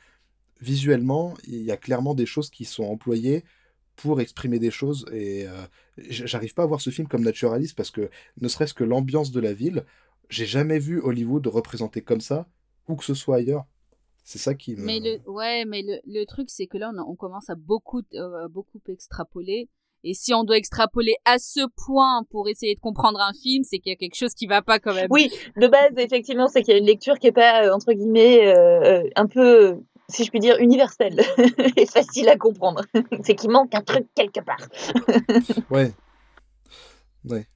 [0.62, 3.44] visuellement, il y a clairement des choses qui sont employées
[3.96, 5.46] pour exprimer des choses et
[5.98, 8.10] j'arrive pas à voir ce film comme naturaliste parce que
[8.42, 9.86] ne serait-ce que l'ambiance de la ville,
[10.30, 12.48] j'ai jamais vu Hollywood représenté comme ça
[12.88, 13.66] où que ce soit ailleurs.
[14.24, 14.86] C'est ça qui me.
[14.86, 18.02] Mais le, ouais, mais le, le truc, c'est que là, on, on, commence à beaucoup,
[18.50, 19.70] beaucoup extrapoler.
[20.04, 23.80] Et si on doit extrapoler à ce point pour essayer de comprendre un film, c'est
[23.80, 25.08] qu'il y a quelque chose qui va pas quand même.
[25.10, 27.94] Oui, de base, effectivement, c'est qu'il y a une lecture qui est pas, euh, entre
[27.94, 29.80] guillemets, euh, euh, un peu,
[30.10, 31.22] si je puis dire, universelle
[31.78, 32.84] et facile à comprendre.
[33.24, 34.68] c'est qu'il manque un truc quelque part.
[35.72, 35.94] ouais.
[37.24, 37.48] Ouais.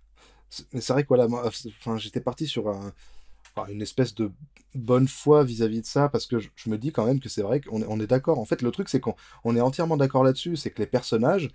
[0.71, 2.93] Mais c'est vrai que voilà, moi, enfin, j'étais parti sur un,
[3.69, 4.31] une espèce de
[4.73, 7.59] bonne foi vis-à-vis de ça, parce que je, me dis quand même que c'est vrai
[7.59, 8.39] qu'on est, on est d'accord.
[8.39, 11.49] En fait, le truc, c'est qu'on on est entièrement d'accord là-dessus, c'est que les personnages,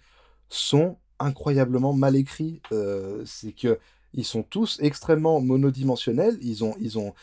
[0.52, 2.60] sont incroyablement mal écrits.
[2.72, 3.78] Euh, c'est que
[4.14, 6.36] ils sont tous extrêmement monodimensionnels.
[6.42, 7.14] Ils ont, ils ont,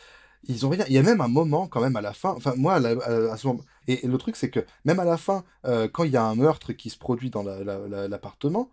[0.47, 0.85] ils ont rien.
[0.87, 2.31] Il y a même un moment quand même à la fin.
[2.31, 3.61] Enfin moi à, ce moment.
[3.87, 6.35] Et, le truc c'est que même à la fin, euh, quand il y a un
[6.35, 8.71] meurtre qui se produit dans l'appartement.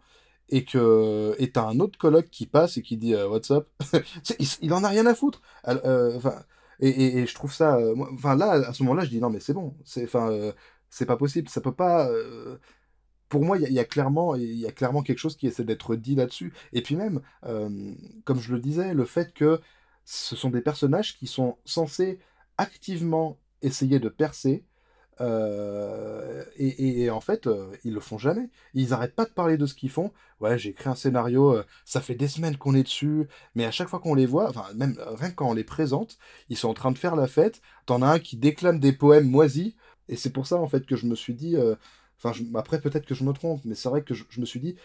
[0.48, 3.68] et que et t'as un autre coloc qui passe et qui dit euh, What's up
[4.38, 5.42] il, il, en a rien à foutre.
[5.66, 6.36] Enfin,
[6.80, 7.78] et, et, je trouve ça.
[8.14, 9.74] Enfin là, à ce moment-là, je dis non mais c'est bon.
[9.84, 10.30] C'est enfin
[10.90, 11.48] c'est pas possible.
[11.48, 12.08] Ça peut pas
[13.28, 16.14] pour moi, il y, a clairement, y a clairement quelque chose qui essaie d'être dit
[16.14, 16.52] là-dessus.
[16.72, 17.92] Et puis même, euh,
[18.24, 19.60] comme je le disais, le fait que
[20.04, 22.20] ce sont des personnages qui sont censés
[22.58, 24.64] activement essayer de percer,
[25.20, 28.50] euh, et, en fait, euh, ils le font jamais.
[28.74, 30.12] Ils n'arrêtent pas de parler de ce qu'ils font.
[30.40, 33.88] Ouais, j'ai écrit un scénario, ça fait des semaines qu'on est dessus, mais à chaque
[33.88, 36.18] fois qu'on les voit, enfin, même rien que quand on les présente,
[36.50, 37.62] ils sont en train de faire la fête.
[37.86, 39.74] T'en as un qui déclame des poèmes moisis,
[40.08, 41.56] et c'est pour ça, en fait, que je me suis dit,
[42.18, 44.76] Enfin, après, peut-être que je me trompe, mais c'est vrai que je, me suis dit,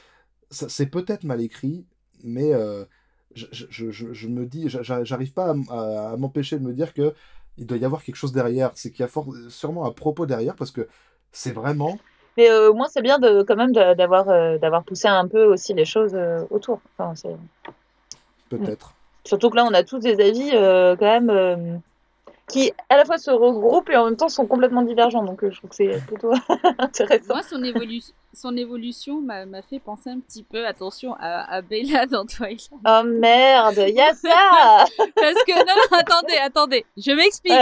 [0.50, 1.86] c'est peut-être mal écrit,
[2.24, 2.84] mais euh,
[3.34, 3.46] je,
[3.92, 7.14] je, me dis, j'arrive pas à, m'empêcher de me dire que
[7.58, 8.72] il doit y avoir quelque chose derrière.
[8.76, 10.88] C'est qu'il y a sûrement un propos derrière, parce que
[11.32, 11.98] c'est vraiment.
[12.38, 15.44] Mais euh, au moins, c'est bien de, quand même d'avoir euh, d'avoir poussé un peu
[15.46, 16.18] aussi les choses
[16.50, 16.82] autour.
[16.98, 17.14] Enfin,
[18.50, 18.94] Peut-être.
[19.24, 21.82] Surtout que là, on a tous des avis quand même
[22.52, 25.24] qui à la fois se regroupent et en même temps sont complètement divergents.
[25.24, 26.34] Donc euh, je trouve que c'est plutôt
[26.78, 27.34] intéressant.
[27.34, 27.62] Moi, son,
[28.34, 32.70] son évolution m'a fait penser un petit peu, attention, à, Bella dans Twilight.
[32.86, 34.86] Oh merde, il y a ça
[35.16, 37.54] Parce que, non, non, attendez, attendez, je m'explique.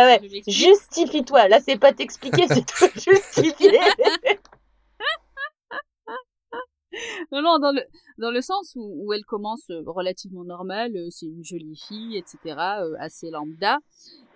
[0.48, 3.80] Justifie-toi, là c'est pas t'expliquer, c'est te justifier
[7.32, 7.82] non, non, dans le,
[8.18, 12.18] dans le sens où, où elle commence euh, relativement normale, euh, c'est une jolie fille,
[12.18, 13.80] etc., euh, assez lambda,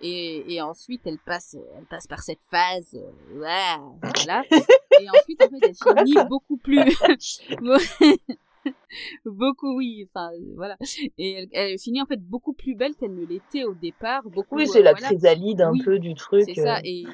[0.00, 2.96] et, et ensuite elle passe, elle passe par cette phase,
[3.32, 4.42] voilà,
[5.00, 6.80] et ensuite en fait elle finit beaucoup plus,
[9.24, 10.76] beaucoup, oui, enfin voilà.
[11.18, 14.22] Et elle, finit en fait beaucoup plus belle qu'elle ne l'était au départ.
[14.24, 16.44] Beaucoup, oui, c'est la chrysalide un peu du truc.
[16.46, 17.04] C'est ça, et,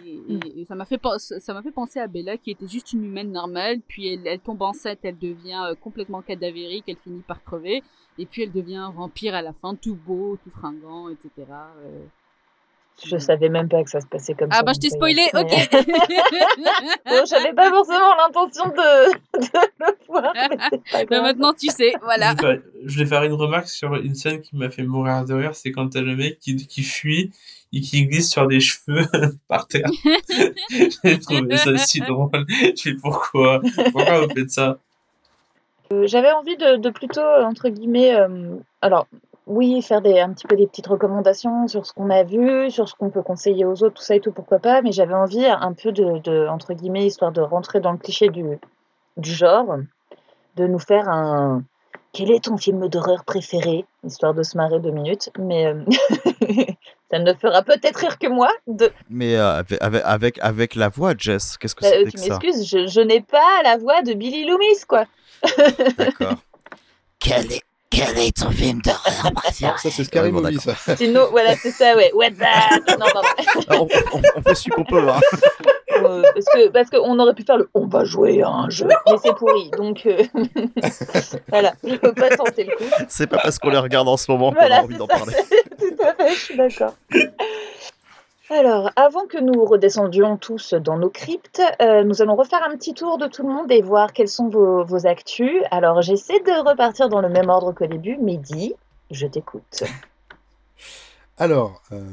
[0.56, 3.32] et, ça m'a fait, ça m'a fait penser à Bella qui était juste une humaine
[3.32, 7.82] normale, puis elle, elle tombe enceinte, elle devient euh, complètement cadavérique, elle finit par crever,
[8.18, 11.46] et puis elle devient un vampire à la fin, tout beau, tout fringant, etc.
[13.04, 14.60] Je savais même pas que ça se passait comme ah ça.
[14.60, 15.70] Ah bah je t'ai spoilé, ok.
[17.06, 20.32] bon, j'avais pas forcément l'intention de, de, le voir.
[21.10, 22.34] Mais maintenant tu sais, voilà.
[22.84, 25.72] Je vais faire une remarque sur une scène qui m'a fait mourir de rire, c'est
[25.72, 27.32] quand t'as le mec qui, qui fuit
[27.72, 29.06] et qui glisse sur des cheveux
[29.48, 29.90] par terre.
[30.70, 32.44] J'ai trouvé ça si drôle.
[32.48, 33.60] Je sais pourquoi?
[33.92, 34.78] Pourquoi vous faites ça?
[36.04, 38.14] J'avais envie de, plutôt, entre guillemets,
[38.82, 39.06] alors
[39.46, 42.88] oui, faire des, un petit peu des petites recommandations sur ce qu'on a vu, sur
[42.88, 45.44] ce qu'on peut conseiller aux autres, tout ça et tout, pourquoi pas, mais j'avais envie
[45.44, 48.58] un peu de, entre guillemets, histoire de rentrer dans le cliché du,
[49.16, 49.76] du genre,
[50.56, 51.62] de nous faire un,
[52.12, 53.84] quel est ton film d'horreur préféré?
[54.04, 55.84] Histoire de se marrer deux minutes, mais euh,
[57.10, 58.50] ça ne fera peut-être rire que moi.
[58.66, 58.90] De...
[59.08, 62.38] Mais euh, avec, avec, la voix, Jess, qu'est-ce que bah, c'est que ça?
[62.38, 65.04] Tu m'excuses, je, je n'ai pas la voix de Billy Loomis, quoi.
[65.98, 66.34] D'accord.
[67.18, 70.74] quel, est, quel est ton film d'horreur préféré Ça, c'est Scary Movie, ça.
[71.30, 72.12] voilà, c'est ça, ouais.
[72.14, 72.98] What the...
[72.98, 73.06] non,
[73.68, 75.20] on, on, on, fait ce qu'on peut, hein.
[76.02, 78.86] Euh, parce que parce qu'on aurait pu faire le on va jouer à un jeu,
[78.86, 79.70] mais c'est pourri.
[79.76, 80.22] Donc euh,
[81.48, 82.84] voilà, je peux pas tenter le coup.
[83.08, 85.34] C'est pas parce qu'on les regarde en ce moment qu'on a envie d'en parler.
[85.78, 86.94] Tout à fait, je suis d'accord.
[88.52, 92.94] Alors, avant que nous redescendions tous dans nos cryptes, euh, nous allons refaire un petit
[92.94, 95.62] tour de tout le monde et voir quelles sont vos, vos actus.
[95.70, 98.16] Alors, j'essaie de repartir dans le même ordre qu'au début.
[98.16, 98.74] Midi,
[99.12, 99.84] je t'écoute.
[101.38, 102.04] Alors, euh,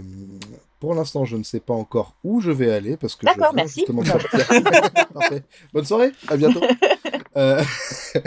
[0.80, 3.84] pour l'instant, je ne sais pas encore où je vais aller parce que D'accord, merci.
[5.74, 6.62] Bonne soirée, à bientôt.
[7.38, 7.62] Euh,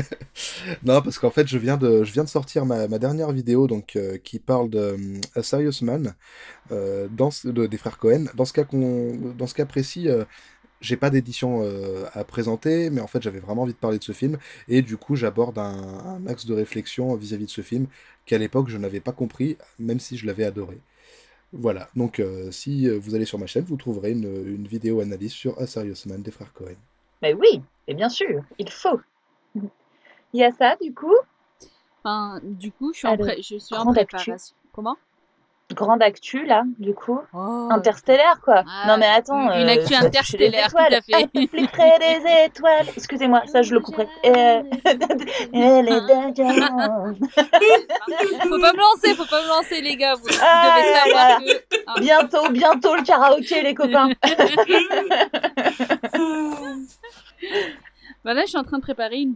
[0.85, 3.97] non, parce qu'en fait, je viens de, je viens de sortir ma, dernière vidéo donc
[3.97, 4.97] euh, qui parle de
[5.35, 6.15] A Serious Man
[6.71, 8.27] des frères Cohen.
[8.35, 10.09] Dans ce cas, dans ce cas précis,
[10.81, 11.63] j'ai pas d'édition
[12.15, 14.39] à présenter, mais en fait j'avais vraiment envie de parler de ce film,
[14.69, 17.87] et du coup j'aborde un, axe de réflexion vis-à-vis -vis de ce film
[18.27, 20.79] qu'à l'époque je n'avais pas compris, même si je l'avais adoré.
[21.53, 25.33] Voilà, donc euh, si euh, vous allez sur ma chaîne, vous trouverez une, vidéo analyse
[25.33, 26.77] sur A Serious Man des frères Cohen.
[27.23, 29.01] Mais oui, et bien sûr, il faut.
[29.57, 29.69] Il
[30.33, 31.17] y a ça, du coup?
[32.43, 34.37] Du coup, je suis en, je suis en préparation.
[34.73, 34.97] Comment?
[35.75, 37.21] Grande actu là, du coup.
[37.33, 37.69] Oh.
[37.71, 38.65] Interstellaire quoi.
[38.87, 39.53] non mais attends.
[39.53, 41.27] Une actu euh, interstellaire, tout à fait.
[41.49, 42.87] Plus près des étoiles.
[42.97, 44.09] Excusez-moi, ça je le couperai.
[44.31, 44.63] Euh...
[48.43, 50.15] faut pas me lancer, faut pas me lancer les gars.
[50.15, 51.81] Vous, ah, devez savoir que.
[51.87, 51.95] Ah.
[52.01, 54.11] Bientôt, bientôt le karaoké les copains.
[58.25, 59.35] voilà, je suis en train de préparer une,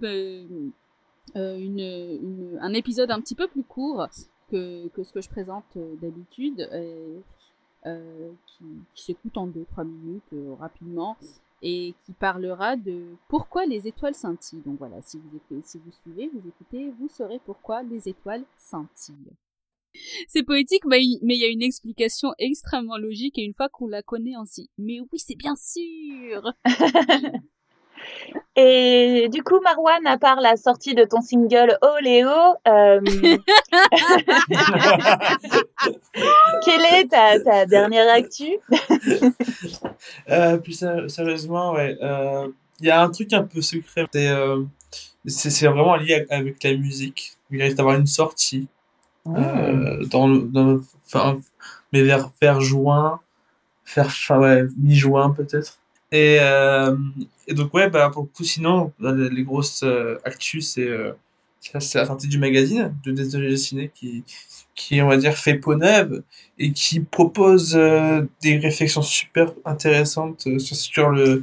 [1.37, 4.07] euh, une, une, un épisode un petit peu plus court
[4.51, 8.64] que, ce que je présente euh, d'habitude, euh, qui,
[8.95, 11.16] s'écoute en 2-3 minutes euh, rapidement
[11.62, 14.62] et qui parlera de pourquoi les étoiles scintillent.
[14.64, 19.32] Donc voilà, si vous, si vous suivez, vous écoutez, vous saurez pourquoi les étoiles scintillent.
[20.28, 24.03] C'est poétique, mais il y a une explication extrêmement logique et une fois qu'on la
[24.03, 26.53] connaît, on se dit Mais oui, c'est bien sûr
[28.57, 32.30] Et du coup, Marwan, à part la sortie de ton single Oh Léo,
[32.68, 33.00] euh,
[36.64, 38.59] quelle est ta, dernière actu?
[40.30, 41.98] Euh, Plus sérieusement, ouais.
[42.00, 42.46] Euh,
[42.80, 44.07] il y a un truc un peu secret.
[45.26, 47.32] C'est vraiment lié avec la musique.
[47.50, 48.68] Il risque d'avoir une sortie.
[49.26, 49.70] Ah.
[50.11, 51.40] dans le, dans enfin,
[51.92, 53.20] mais vers, vers juin,
[53.96, 55.78] vers, ouais, mi-juin peut-être.
[56.14, 56.96] Et, euh,
[57.48, 61.12] et, donc, ouais, bah, pour le coup, sinon, les grosses euh, actus, c'est euh,
[61.74, 64.22] la sortie du magazine de Désolé Ciné qui,
[64.76, 66.22] qui, on va dire, fait peau neuve
[66.56, 71.42] et qui propose des réflexions super intéressantes sur, le,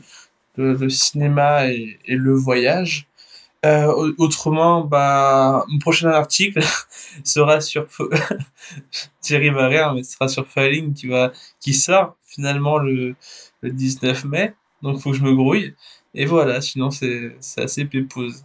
[0.55, 3.07] le, cinéma et, le voyage.
[4.19, 6.61] autrement, bah, mon prochain article
[7.25, 7.87] sera sur
[9.21, 13.15] Thierry va rire, mais sera sur Falling qui va qui sort finalement le,
[13.61, 15.75] le 19 mai donc faut que je me grouille.
[16.13, 18.43] Et voilà, sinon c'est assez pépose.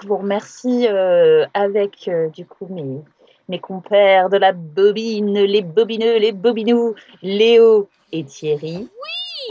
[0.00, 3.02] Je vous remercie euh, avec euh, du coup mes,
[3.48, 8.88] mes compères de la bobine, les bobineux, les bobinous, Léo et Thierry.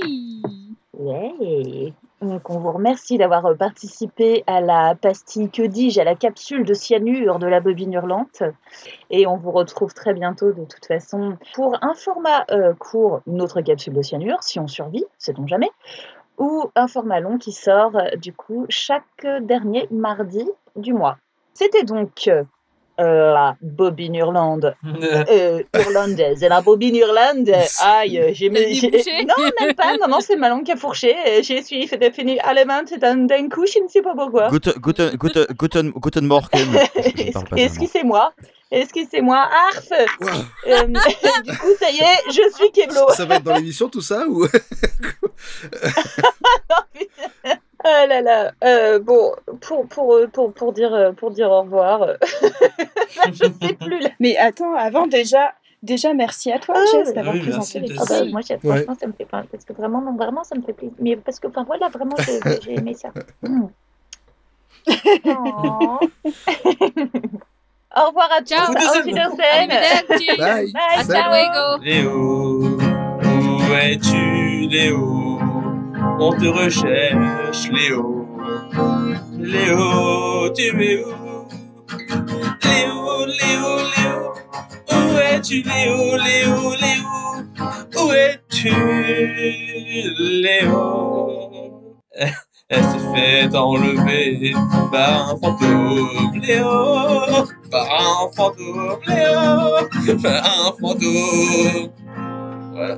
[0.04, 0.42] Oui
[0.94, 6.16] Ouais donc on vous remercie d'avoir euh, participé à la pastille, que dis-je, à la
[6.16, 8.42] capsule de cyanure de la bobine hurlante.
[9.12, 12.46] Et on vous retrouve très bientôt de toute façon pour un format
[12.80, 15.70] court, une autre capsule de cyanure, si on survit, sait-on jamais
[16.38, 21.18] ou un format long qui sort euh, du coup chaque dernier mardi du mois.
[21.54, 22.44] C'était donc euh,
[22.98, 24.76] la bobine hurlande,
[25.30, 26.43] euh, hurlandaise.
[26.43, 28.82] Et la bobine hurlande, aïe, j'ai mis.
[29.26, 31.16] Non, même pas, non, non, c'est ma langue qui a fourché.
[31.43, 34.50] J'ai suivi fait fini allemand d'un coup, je ne sais pas pourquoi.
[34.50, 36.68] Guten, guten, guten, guten, guten Morgen.
[37.56, 38.34] Excusez-moi.
[38.70, 43.10] Excusez-moi, Arf euh, Du coup, ça y est, je suis Keblo.
[43.12, 44.45] Ça va être dans l'émission tout ça ou?
[47.84, 48.51] Ah là là.
[48.63, 52.07] Euh, bon, pour, pour, pour, pour, dire, pour dire au revoir,
[53.32, 54.09] je sais plus là.
[54.19, 55.53] Mais attends, avant déjà,
[55.84, 59.07] déjà merci à toi, ah, Jess, d'avoir oui, présenté les ah bah, Moi, franchement, ça
[59.07, 59.43] me fait pas.
[59.51, 60.95] Parce que vraiment, non, vraiment, ça me fait plaisir.
[60.99, 62.15] Mais parce que, enfin, voilà, vraiment,
[62.63, 63.09] j'ai aimé ça.
[63.47, 63.69] Oh.
[67.95, 68.49] Au revoir à tous.
[68.49, 68.71] Ciao.
[68.71, 69.67] Auf Wiedersehen.
[70.38, 70.38] Bye.
[70.38, 71.78] Bye, Hasta luego.
[71.84, 75.26] Léo, où es-tu, Léo?
[76.20, 78.28] On te recherche, Léo.
[79.38, 81.13] Léo, tu es où?
[82.63, 84.34] Léo, Léo, Léo,
[84.91, 87.05] où es-tu, Léo, Léo, Léo?
[87.97, 88.74] Où es-tu,
[90.41, 91.97] Léo?
[92.70, 94.53] Elle s'est fait enlever
[94.91, 97.45] par un fantôme, Léo.
[97.72, 100.18] Par un fantôme, Léo.
[100.22, 101.91] Par un fantôme.
[102.74, 102.97] Voilà.